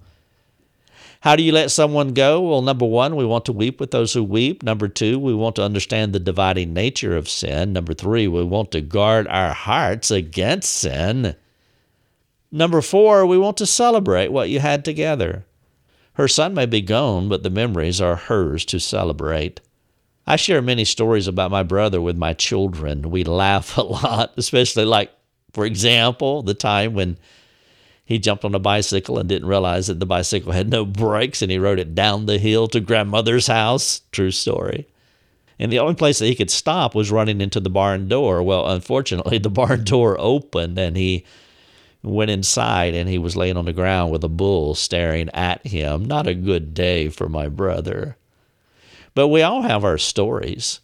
How 1.20 1.36
do 1.36 1.42
you 1.42 1.52
let 1.52 1.70
someone 1.70 2.14
go? 2.14 2.40
Well, 2.40 2.62
number 2.62 2.86
one, 2.86 3.16
we 3.16 3.26
want 3.26 3.44
to 3.44 3.52
weep 3.52 3.80
with 3.80 3.90
those 3.90 4.14
who 4.14 4.24
weep. 4.24 4.62
Number 4.62 4.88
two, 4.88 5.18
we 5.18 5.34
want 5.34 5.56
to 5.56 5.62
understand 5.62 6.14
the 6.14 6.18
dividing 6.18 6.72
nature 6.72 7.14
of 7.14 7.28
sin. 7.28 7.74
Number 7.74 7.92
three, 7.92 8.28
we 8.28 8.42
want 8.44 8.70
to 8.70 8.80
guard 8.80 9.28
our 9.28 9.52
hearts 9.52 10.10
against 10.10 10.72
sin. 10.72 11.36
Number 12.50 12.80
four, 12.80 13.26
we 13.26 13.36
want 13.36 13.58
to 13.58 13.66
celebrate 13.66 14.32
what 14.32 14.48
you 14.48 14.60
had 14.60 14.86
together. 14.86 15.44
Her 16.14 16.28
son 16.28 16.54
may 16.54 16.66
be 16.66 16.80
gone, 16.80 17.28
but 17.28 17.42
the 17.42 17.50
memories 17.50 18.00
are 18.00 18.16
hers 18.16 18.64
to 18.66 18.80
celebrate. 18.80 19.60
I 20.26 20.36
share 20.36 20.62
many 20.62 20.84
stories 20.84 21.26
about 21.26 21.50
my 21.50 21.62
brother 21.62 22.00
with 22.00 22.16
my 22.16 22.34
children. 22.34 23.10
We 23.10 23.24
laugh 23.24 23.76
a 23.78 23.82
lot, 23.82 24.32
especially 24.36 24.84
like, 24.84 25.10
for 25.52 25.66
example, 25.66 26.42
the 26.42 26.54
time 26.54 26.94
when 26.94 27.16
he 28.04 28.18
jumped 28.18 28.44
on 28.44 28.54
a 28.54 28.58
bicycle 28.58 29.18
and 29.18 29.28
didn't 29.28 29.48
realize 29.48 29.86
that 29.86 30.00
the 30.00 30.06
bicycle 30.06 30.52
had 30.52 30.68
no 30.68 30.84
brakes 30.84 31.42
and 31.42 31.50
he 31.50 31.58
rode 31.58 31.78
it 31.78 31.94
down 31.94 32.26
the 32.26 32.38
hill 32.38 32.66
to 32.68 32.80
grandmother's 32.80 33.46
house. 33.46 34.02
True 34.10 34.32
story. 34.32 34.88
And 35.60 35.70
the 35.70 35.78
only 35.78 35.94
place 35.94 36.18
that 36.18 36.26
he 36.26 36.34
could 36.34 36.50
stop 36.50 36.94
was 36.94 37.12
running 37.12 37.40
into 37.40 37.60
the 37.60 37.70
barn 37.70 38.08
door. 38.08 38.42
Well, 38.42 38.66
unfortunately, 38.68 39.38
the 39.38 39.50
barn 39.50 39.84
door 39.84 40.16
opened 40.18 40.78
and 40.78 40.96
he 40.96 41.24
went 42.02 42.30
inside 42.30 42.94
and 42.94 43.08
he 43.08 43.18
was 43.18 43.36
laying 43.36 43.56
on 43.56 43.66
the 43.66 43.72
ground 43.72 44.10
with 44.10 44.24
a 44.24 44.28
bull 44.28 44.74
staring 44.74 45.28
at 45.30 45.66
him. 45.66 46.04
Not 46.04 46.26
a 46.26 46.34
good 46.34 46.74
day 46.74 47.08
for 47.08 47.28
my 47.28 47.48
brother. 47.48 48.16
But 49.14 49.28
we 49.28 49.42
all 49.42 49.62
have 49.62 49.84
our 49.84 49.98
stories. 49.98 50.80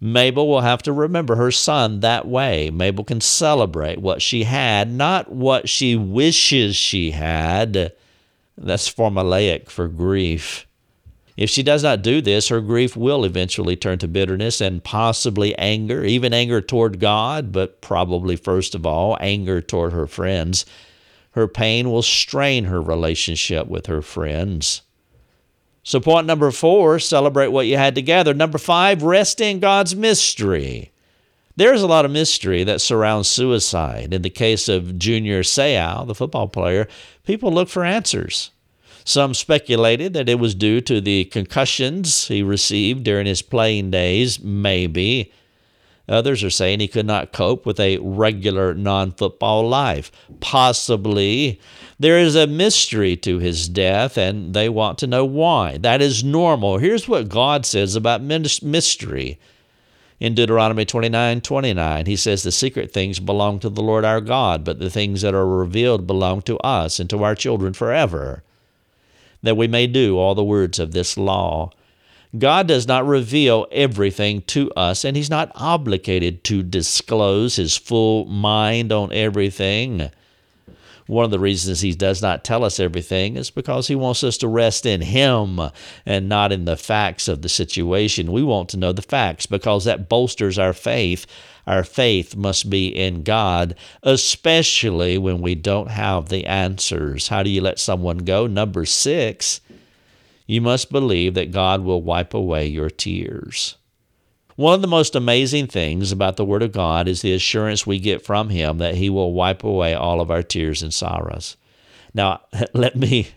Mabel 0.00 0.48
will 0.48 0.62
have 0.62 0.82
to 0.82 0.92
remember 0.92 1.36
her 1.36 1.52
son 1.52 2.00
that 2.00 2.26
way. 2.26 2.70
Mabel 2.70 3.04
can 3.04 3.20
celebrate 3.20 4.00
what 4.00 4.20
she 4.20 4.42
had, 4.42 4.90
not 4.90 5.30
what 5.30 5.68
she 5.68 5.94
wishes 5.94 6.74
she 6.74 7.12
had. 7.12 7.92
That's 8.58 8.92
formulaic 8.92 9.70
for 9.70 9.86
grief. 9.86 10.66
If 11.36 11.48
she 11.48 11.62
does 11.62 11.82
not 11.82 12.02
do 12.02 12.20
this, 12.20 12.48
her 12.48 12.60
grief 12.60 12.96
will 12.96 13.24
eventually 13.24 13.74
turn 13.74 13.98
to 13.98 14.08
bitterness 14.08 14.60
and 14.60 14.84
possibly 14.84 15.56
anger, 15.56 16.04
even 16.04 16.34
anger 16.34 16.60
toward 16.60 17.00
God, 17.00 17.52
but 17.52 17.80
probably 17.80 18.36
first 18.36 18.74
of 18.74 18.84
all, 18.84 19.16
anger 19.20 19.60
toward 19.60 19.92
her 19.92 20.06
friends. 20.06 20.66
Her 21.30 21.48
pain 21.48 21.90
will 21.90 22.02
strain 22.02 22.64
her 22.64 22.82
relationship 22.82 23.66
with 23.66 23.86
her 23.86 24.02
friends. 24.02 24.82
So, 25.82 25.98
point 25.98 26.26
number 26.26 26.50
four, 26.50 26.98
celebrate 26.98 27.48
what 27.48 27.66
you 27.66 27.76
had 27.76 27.94
together. 27.94 28.34
Number 28.34 28.58
five, 28.58 29.02
rest 29.02 29.40
in 29.40 29.58
God's 29.58 29.96
mystery. 29.96 30.92
There's 31.56 31.82
a 31.82 31.86
lot 31.86 32.04
of 32.04 32.10
mystery 32.10 32.64
that 32.64 32.80
surrounds 32.80 33.28
suicide. 33.28 34.14
In 34.14 34.22
the 34.22 34.30
case 34.30 34.68
of 34.68 34.98
Junior 34.98 35.42
Seau, 35.42 36.06
the 36.06 36.14
football 36.14 36.48
player, 36.48 36.88
people 37.24 37.52
look 37.52 37.68
for 37.68 37.84
answers. 37.84 38.50
Some 39.04 39.34
speculated 39.34 40.12
that 40.12 40.28
it 40.28 40.38
was 40.38 40.54
due 40.54 40.80
to 40.82 41.00
the 41.00 41.24
concussions 41.24 42.28
he 42.28 42.42
received 42.42 43.04
during 43.04 43.26
his 43.26 43.42
playing 43.42 43.90
days, 43.90 44.40
maybe. 44.40 45.32
Others 46.08 46.42
are 46.44 46.50
saying 46.50 46.80
he 46.80 46.88
could 46.88 47.06
not 47.06 47.32
cope 47.32 47.64
with 47.64 47.78
a 47.78 47.98
regular 47.98 48.74
non 48.74 49.12
football 49.12 49.68
life. 49.68 50.10
Possibly. 50.40 51.60
There 51.98 52.18
is 52.18 52.34
a 52.34 52.46
mystery 52.46 53.16
to 53.18 53.38
his 53.38 53.68
death, 53.68 54.18
and 54.18 54.54
they 54.54 54.68
want 54.68 54.98
to 54.98 55.06
know 55.06 55.24
why. 55.24 55.78
That 55.78 56.02
is 56.02 56.24
normal. 56.24 56.78
Here's 56.78 57.08
what 57.08 57.28
God 57.28 57.64
says 57.64 57.94
about 57.94 58.22
mystery. 58.22 59.38
In 60.18 60.34
Deuteronomy 60.34 60.84
29 60.84 61.40
29, 61.40 62.06
he 62.06 62.16
says, 62.16 62.42
The 62.42 62.52
secret 62.52 62.92
things 62.92 63.18
belong 63.18 63.58
to 63.60 63.68
the 63.68 63.82
Lord 63.82 64.04
our 64.04 64.20
God, 64.20 64.64
but 64.64 64.78
the 64.78 64.90
things 64.90 65.22
that 65.22 65.34
are 65.34 65.46
revealed 65.46 66.06
belong 66.06 66.42
to 66.42 66.58
us 66.58 67.00
and 67.00 67.08
to 67.10 67.24
our 67.24 67.34
children 67.34 67.72
forever, 67.72 68.42
that 69.42 69.56
we 69.56 69.66
may 69.66 69.86
do 69.86 70.18
all 70.18 70.34
the 70.34 70.44
words 70.44 70.78
of 70.78 70.92
this 70.92 71.16
law. 71.16 71.70
God 72.38 72.66
does 72.66 72.86
not 72.86 73.06
reveal 73.06 73.66
everything 73.70 74.42
to 74.42 74.70
us, 74.72 75.04
and 75.04 75.16
He's 75.16 75.30
not 75.30 75.52
obligated 75.54 76.44
to 76.44 76.62
disclose 76.62 77.56
His 77.56 77.76
full 77.76 78.24
mind 78.24 78.90
on 78.92 79.12
everything. 79.12 80.10
One 81.12 81.26
of 81.26 81.30
the 81.30 81.38
reasons 81.38 81.82
He 81.82 81.92
does 81.92 82.22
not 82.22 82.42
tell 82.42 82.64
us 82.64 82.80
everything 82.80 83.36
is 83.36 83.50
because 83.50 83.88
He 83.88 83.94
wants 83.94 84.24
us 84.24 84.38
to 84.38 84.48
rest 84.48 84.86
in 84.86 85.02
Him 85.02 85.60
and 86.06 86.28
not 86.28 86.52
in 86.52 86.64
the 86.64 86.76
facts 86.76 87.28
of 87.28 87.42
the 87.42 87.50
situation. 87.50 88.32
We 88.32 88.42
want 88.42 88.70
to 88.70 88.78
know 88.78 88.92
the 88.92 89.02
facts 89.02 89.44
because 89.44 89.84
that 89.84 90.08
bolsters 90.08 90.58
our 90.58 90.72
faith. 90.72 91.26
Our 91.66 91.84
faith 91.84 92.34
must 92.34 92.70
be 92.70 92.88
in 92.88 93.24
God, 93.24 93.74
especially 94.02 95.18
when 95.18 95.42
we 95.42 95.54
don't 95.54 95.90
have 95.90 96.30
the 96.30 96.46
answers. 96.46 97.28
How 97.28 97.42
do 97.42 97.50
you 97.50 97.60
let 97.60 97.78
someone 97.78 98.18
go? 98.18 98.46
Number 98.46 98.84
six 98.86 99.60
you 100.46 100.60
must 100.60 100.90
believe 100.90 101.34
that 101.34 101.52
God 101.52 101.82
will 101.82 102.02
wipe 102.02 102.34
away 102.34 102.66
your 102.66 102.90
tears. 102.90 103.76
One 104.56 104.74
of 104.74 104.82
the 104.82 104.88
most 104.88 105.14
amazing 105.14 105.68
things 105.68 106.12
about 106.12 106.36
the 106.36 106.44
Word 106.44 106.62
of 106.62 106.72
God 106.72 107.08
is 107.08 107.22
the 107.22 107.32
assurance 107.32 107.86
we 107.86 107.98
get 107.98 108.24
from 108.24 108.50
Him 108.50 108.78
that 108.78 108.96
He 108.96 109.08
will 109.08 109.32
wipe 109.32 109.64
away 109.64 109.94
all 109.94 110.20
of 110.20 110.30
our 110.30 110.42
tears 110.42 110.82
and 110.82 110.92
sorrows. 110.92 111.56
Now, 112.12 112.42
let 112.74 112.94
me, 112.94 113.28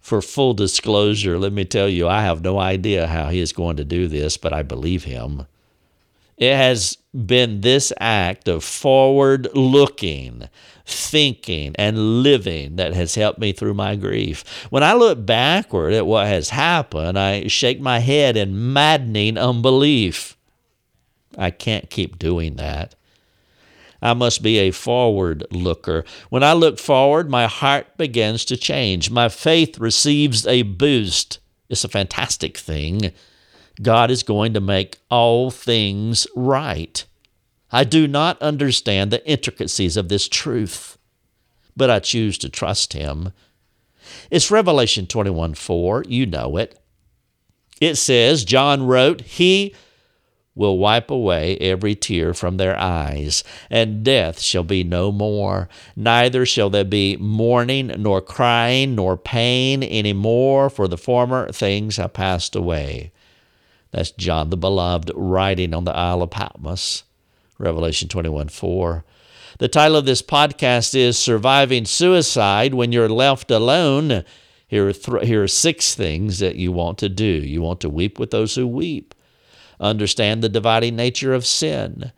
for 0.00 0.22
full 0.22 0.54
disclosure, 0.54 1.38
let 1.38 1.52
me 1.52 1.64
tell 1.64 1.88
you, 1.88 2.08
I 2.08 2.22
have 2.22 2.42
no 2.42 2.58
idea 2.58 3.08
how 3.08 3.30
He 3.30 3.40
is 3.40 3.52
going 3.52 3.76
to 3.76 3.84
do 3.84 4.06
this, 4.06 4.36
but 4.36 4.52
I 4.52 4.62
believe 4.62 5.04
Him. 5.04 5.46
It 6.36 6.54
has 6.54 6.98
been 7.14 7.62
this 7.62 7.92
act 7.98 8.46
of 8.46 8.62
forward 8.62 9.48
looking, 9.54 10.48
thinking, 10.84 11.74
and 11.78 12.22
living 12.22 12.76
that 12.76 12.92
has 12.92 13.14
helped 13.14 13.38
me 13.38 13.52
through 13.52 13.74
my 13.74 13.96
grief. 13.96 14.44
When 14.68 14.82
I 14.82 14.92
look 14.92 15.24
backward 15.24 15.94
at 15.94 16.06
what 16.06 16.26
has 16.26 16.50
happened, 16.50 17.18
I 17.18 17.46
shake 17.46 17.80
my 17.80 18.00
head 18.00 18.36
in 18.36 18.72
maddening 18.74 19.38
unbelief. 19.38 20.35
I 21.36 21.50
can't 21.50 21.90
keep 21.90 22.18
doing 22.18 22.56
that. 22.56 22.94
I 24.02 24.14
must 24.14 24.42
be 24.42 24.58
a 24.58 24.70
forward 24.70 25.44
looker. 25.50 26.04
When 26.28 26.42
I 26.42 26.52
look 26.52 26.78
forward, 26.78 27.30
my 27.30 27.46
heart 27.46 27.96
begins 27.96 28.44
to 28.46 28.56
change. 28.56 29.10
My 29.10 29.28
faith 29.28 29.78
receives 29.78 30.46
a 30.46 30.62
boost. 30.62 31.38
It's 31.68 31.84
a 31.84 31.88
fantastic 31.88 32.56
thing. 32.56 33.12
God 33.82 34.10
is 34.10 34.22
going 34.22 34.54
to 34.54 34.60
make 34.60 34.98
all 35.10 35.50
things 35.50 36.26
right. 36.34 37.04
I 37.72 37.84
do 37.84 38.06
not 38.06 38.40
understand 38.40 39.10
the 39.10 39.26
intricacies 39.26 39.96
of 39.96 40.08
this 40.08 40.28
truth, 40.28 40.98
but 41.76 41.90
I 41.90 41.98
choose 41.98 42.38
to 42.38 42.48
trust 42.48 42.92
Him. 42.92 43.32
It's 44.30 44.50
Revelation 44.50 45.06
21 45.06 45.54
4. 45.54 46.04
You 46.08 46.26
know 46.26 46.56
it. 46.56 46.78
It 47.80 47.96
says, 47.96 48.44
John 48.44 48.86
wrote, 48.86 49.20
He 49.22 49.74
will 50.56 50.78
wipe 50.78 51.10
away 51.10 51.56
every 51.58 51.94
tear 51.94 52.34
from 52.34 52.56
their 52.56 52.76
eyes, 52.76 53.44
and 53.70 54.02
death 54.02 54.40
shall 54.40 54.64
be 54.64 54.82
no 54.82 55.12
more. 55.12 55.68
Neither 55.94 56.44
shall 56.44 56.70
there 56.70 56.84
be 56.84 57.16
mourning, 57.18 57.92
nor 57.98 58.20
crying, 58.20 58.96
nor 58.96 59.16
pain 59.16 59.84
any 59.84 60.12
more, 60.12 60.68
for 60.68 60.88
the 60.88 60.98
former 60.98 61.52
things 61.52 61.98
have 61.98 62.14
passed 62.14 62.56
away. 62.56 63.12
That's 63.92 64.10
John 64.10 64.50
the 64.50 64.56
Beloved 64.56 65.12
writing 65.14 65.72
on 65.72 65.84
the 65.84 65.94
Isle 65.94 66.22
of 66.22 66.30
Patmos, 66.30 67.04
Revelation 67.58 68.08
21 68.08 68.48
4. 68.48 69.04
The 69.58 69.68
title 69.68 69.96
of 69.96 70.04
this 70.04 70.20
podcast 70.20 70.94
is 70.94 71.18
Surviving 71.18 71.86
Suicide 71.86 72.74
When 72.74 72.92
You're 72.92 73.08
Left 73.08 73.50
Alone. 73.50 74.24
Here 74.68 74.88
are, 74.88 74.92
th- 74.92 75.26
here 75.26 75.44
are 75.44 75.48
six 75.48 75.94
things 75.94 76.40
that 76.40 76.56
you 76.56 76.72
want 76.72 76.98
to 76.98 77.08
do. 77.08 77.24
You 77.24 77.62
want 77.62 77.80
to 77.80 77.88
weep 77.88 78.18
with 78.18 78.32
those 78.32 78.54
who 78.54 78.66
weep, 78.66 79.14
understand 79.80 80.42
the 80.42 80.48
dividing 80.48 80.96
nature 80.96 81.34
of 81.34 81.46
sin, 81.46 82.12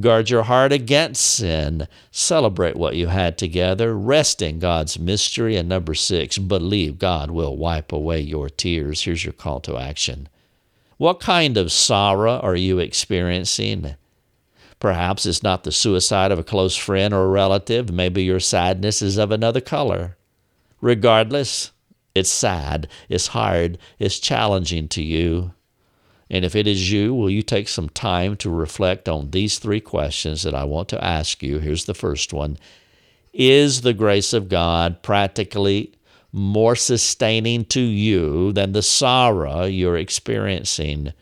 guard 0.00 0.30
your 0.30 0.44
heart 0.44 0.72
against 0.72 1.22
sin, 1.22 1.86
celebrate 2.10 2.76
what 2.76 2.96
you 2.96 3.08
had 3.08 3.38
together, 3.38 3.96
rest 3.96 4.42
in 4.42 4.58
God's 4.58 4.98
mystery, 4.98 5.56
and 5.56 5.68
number 5.68 5.94
six, 5.94 6.38
believe 6.38 6.98
God 6.98 7.30
will 7.30 7.56
wipe 7.56 7.92
away 7.92 8.20
your 8.20 8.48
tears. 8.48 9.02
Here's 9.02 9.24
your 9.24 9.32
call 9.32 9.60
to 9.60 9.78
action. 9.78 10.28
What 10.96 11.20
kind 11.20 11.56
of 11.56 11.72
sorrow 11.72 12.38
are 12.38 12.56
you 12.56 12.78
experiencing? 12.78 13.96
Perhaps 14.80 15.26
it's 15.26 15.42
not 15.42 15.64
the 15.64 15.72
suicide 15.72 16.30
of 16.30 16.38
a 16.38 16.44
close 16.44 16.76
friend 16.76 17.14
or 17.14 17.24
a 17.24 17.28
relative. 17.28 17.90
Maybe 17.90 18.22
your 18.22 18.40
sadness 18.40 19.00
is 19.00 19.16
of 19.16 19.30
another 19.30 19.60
color. 19.60 20.16
Regardless, 20.80 21.72
it's 22.14 22.30
sad, 22.30 22.88
it's 23.08 23.28
hard, 23.28 23.78
it's 23.98 24.18
challenging 24.18 24.88
to 24.88 25.02
you. 25.02 25.52
And 26.30 26.44
if 26.44 26.56
it 26.56 26.66
is 26.66 26.90
you, 26.90 27.14
will 27.14 27.30
you 27.30 27.42
take 27.42 27.68
some 27.68 27.88
time 27.90 28.36
to 28.36 28.50
reflect 28.50 29.08
on 29.08 29.30
these 29.30 29.58
three 29.58 29.80
questions 29.80 30.42
that 30.42 30.54
I 30.54 30.64
want 30.64 30.88
to 30.88 31.04
ask 31.04 31.42
you? 31.42 31.58
Here's 31.58 31.84
the 31.84 31.94
first 31.94 32.32
one 32.32 32.58
Is 33.32 33.82
the 33.82 33.94
grace 33.94 34.32
of 34.32 34.48
God 34.48 35.02
practically 35.02 35.92
more 36.32 36.74
sustaining 36.74 37.64
to 37.64 37.80
you 37.80 38.52
than 38.52 38.72
the 38.72 38.82
sorrow 38.82 39.64
you're 39.64 39.96
experiencing. 39.96 41.12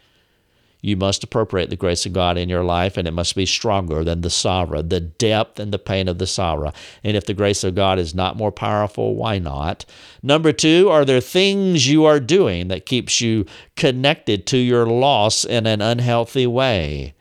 You 0.85 0.97
must 0.97 1.23
appropriate 1.23 1.71
the 1.71 1.77
grace 1.77 2.05
of 2.07 2.12
God 2.12 2.37
in 2.37 2.49
your 2.49 2.64
life, 2.64 2.97
and 2.97 3.07
it 3.07 3.12
must 3.12 3.37
be 3.37 3.47
stronger 3.47 4.03
than 4.03 4.23
the 4.23 4.31
sorrow, 4.31 4.83
the 4.83 4.99
depth 4.99 5.61
and 5.61 5.73
the 5.73 5.79
pain 5.79 6.09
of 6.09 6.18
the 6.18 6.27
sorrow. 6.27 6.73
And 7.05 7.16
if 7.16 7.25
the 7.25 7.35
grace 7.35 7.62
of 7.62 7.77
God 7.77 8.01
is 8.01 8.16
not 8.16 8.37
more 8.37 8.51
powerful, 8.51 9.14
why 9.14 9.38
not? 9.38 9.85
Number 10.25 10.53
two, 10.53 10.88
are 10.90 11.05
there 11.05 11.21
things 11.21 11.88
you 11.88 12.05
are 12.05 12.18
doing 12.18 12.66
that 12.66 12.85
keeps 12.85 13.21
you 13.21 13.47
connected 13.77 14.45
to 14.49 14.59
your 14.59 14.85
loss 14.85 15.45
in 15.45 15.68
an 15.68 15.81
unhealthy 15.81 16.49
way? 16.49 17.14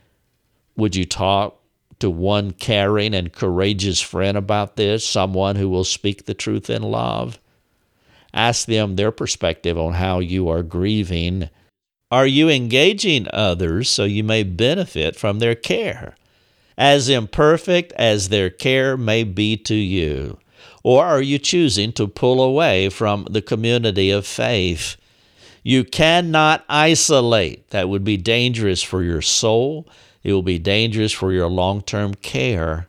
Would 0.76 0.96
you 0.96 1.06
talk 1.06 1.60
to 2.00 2.10
one 2.10 2.54
caring 2.54 3.14
and 3.14 3.32
courageous 3.32 4.02
friend 4.02 4.36
about 4.36 4.76
this, 4.76 5.08
someone 5.08 5.56
who 5.56 5.70
will 5.70 5.84
speak 5.84 6.26
the 6.26 6.34
truth 6.34 6.68
in 6.68 6.82
love? 6.82 7.40
Ask 8.34 8.66
them 8.66 8.96
their 8.96 9.12
perspective 9.12 9.78
on 9.78 9.94
how 9.94 10.18
you 10.18 10.50
are 10.50 10.64
grieving. 10.64 11.52
Are 12.12 12.28
you 12.28 12.50
engaging 12.50 13.28
others 13.32 13.88
so 13.88 14.04
you 14.04 14.22
may 14.22 14.44
benefit 14.44 15.16
from 15.16 15.40
their 15.40 15.56
care? 15.56 16.18
As 16.78 17.08
imperfect 17.08 17.94
as 17.94 18.28
their 18.28 18.50
care 18.50 18.98
may 18.98 19.24
be 19.24 19.56
to 19.58 19.76
you, 19.76 20.38
or 20.84 21.06
are 21.06 21.22
you 21.22 21.40
choosing 21.40 21.94
to 21.94 22.08
pull 22.08 22.42
away 22.44 22.90
from 22.90 23.28
the 23.30 23.42
community 23.42 24.12
of 24.12 24.26
faith? 24.26 24.98
You 25.64 25.84
cannot 25.86 26.66
isolate. 26.68 27.70
That 27.70 27.88
would 27.88 28.04
be 28.04 28.18
dangerous 28.18 28.82
for 28.82 29.04
your 29.04 29.22
soul. 29.22 29.88
It 30.24 30.34
will 30.34 30.42
be 30.42 30.60
dangerous 30.60 31.14
for 31.14 31.32
your 31.32 31.48
long 31.48 31.82
term 31.82 32.16
care. 32.16 32.88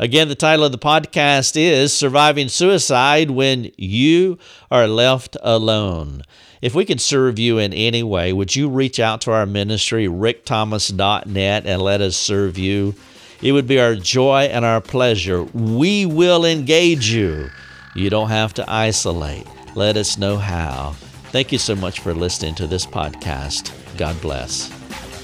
Again, 0.00 0.28
the 0.28 0.34
title 0.34 0.64
of 0.64 0.72
the 0.72 0.78
podcast 0.78 1.58
is 1.58 1.92
Surviving 1.92 2.48
Suicide 2.48 3.30
When 3.30 3.70
You 3.76 4.38
Are 4.70 4.88
Left 4.88 5.36
Alone. 5.42 6.22
If 6.62 6.74
we 6.74 6.86
can 6.86 6.96
serve 6.96 7.38
you 7.38 7.58
in 7.58 7.74
any 7.74 8.02
way, 8.02 8.32
would 8.32 8.56
you 8.56 8.70
reach 8.70 8.98
out 8.98 9.20
to 9.20 9.32
our 9.32 9.44
ministry, 9.44 10.06
rickthomas.net, 10.06 11.66
and 11.66 11.82
let 11.82 12.00
us 12.00 12.16
serve 12.16 12.56
you? 12.56 12.94
It 13.42 13.52
would 13.52 13.66
be 13.66 13.78
our 13.78 13.94
joy 13.94 14.44
and 14.44 14.64
our 14.64 14.80
pleasure. 14.80 15.42
We 15.42 16.06
will 16.06 16.46
engage 16.46 17.10
you. 17.10 17.50
You 17.94 18.08
don't 18.08 18.30
have 18.30 18.54
to 18.54 18.64
isolate. 18.70 19.46
Let 19.74 19.98
us 19.98 20.16
know 20.16 20.38
how. 20.38 20.92
Thank 21.24 21.52
you 21.52 21.58
so 21.58 21.76
much 21.76 22.00
for 22.00 22.14
listening 22.14 22.54
to 22.54 22.66
this 22.66 22.86
podcast. 22.86 23.70
God 23.98 24.18
bless. 24.22 24.79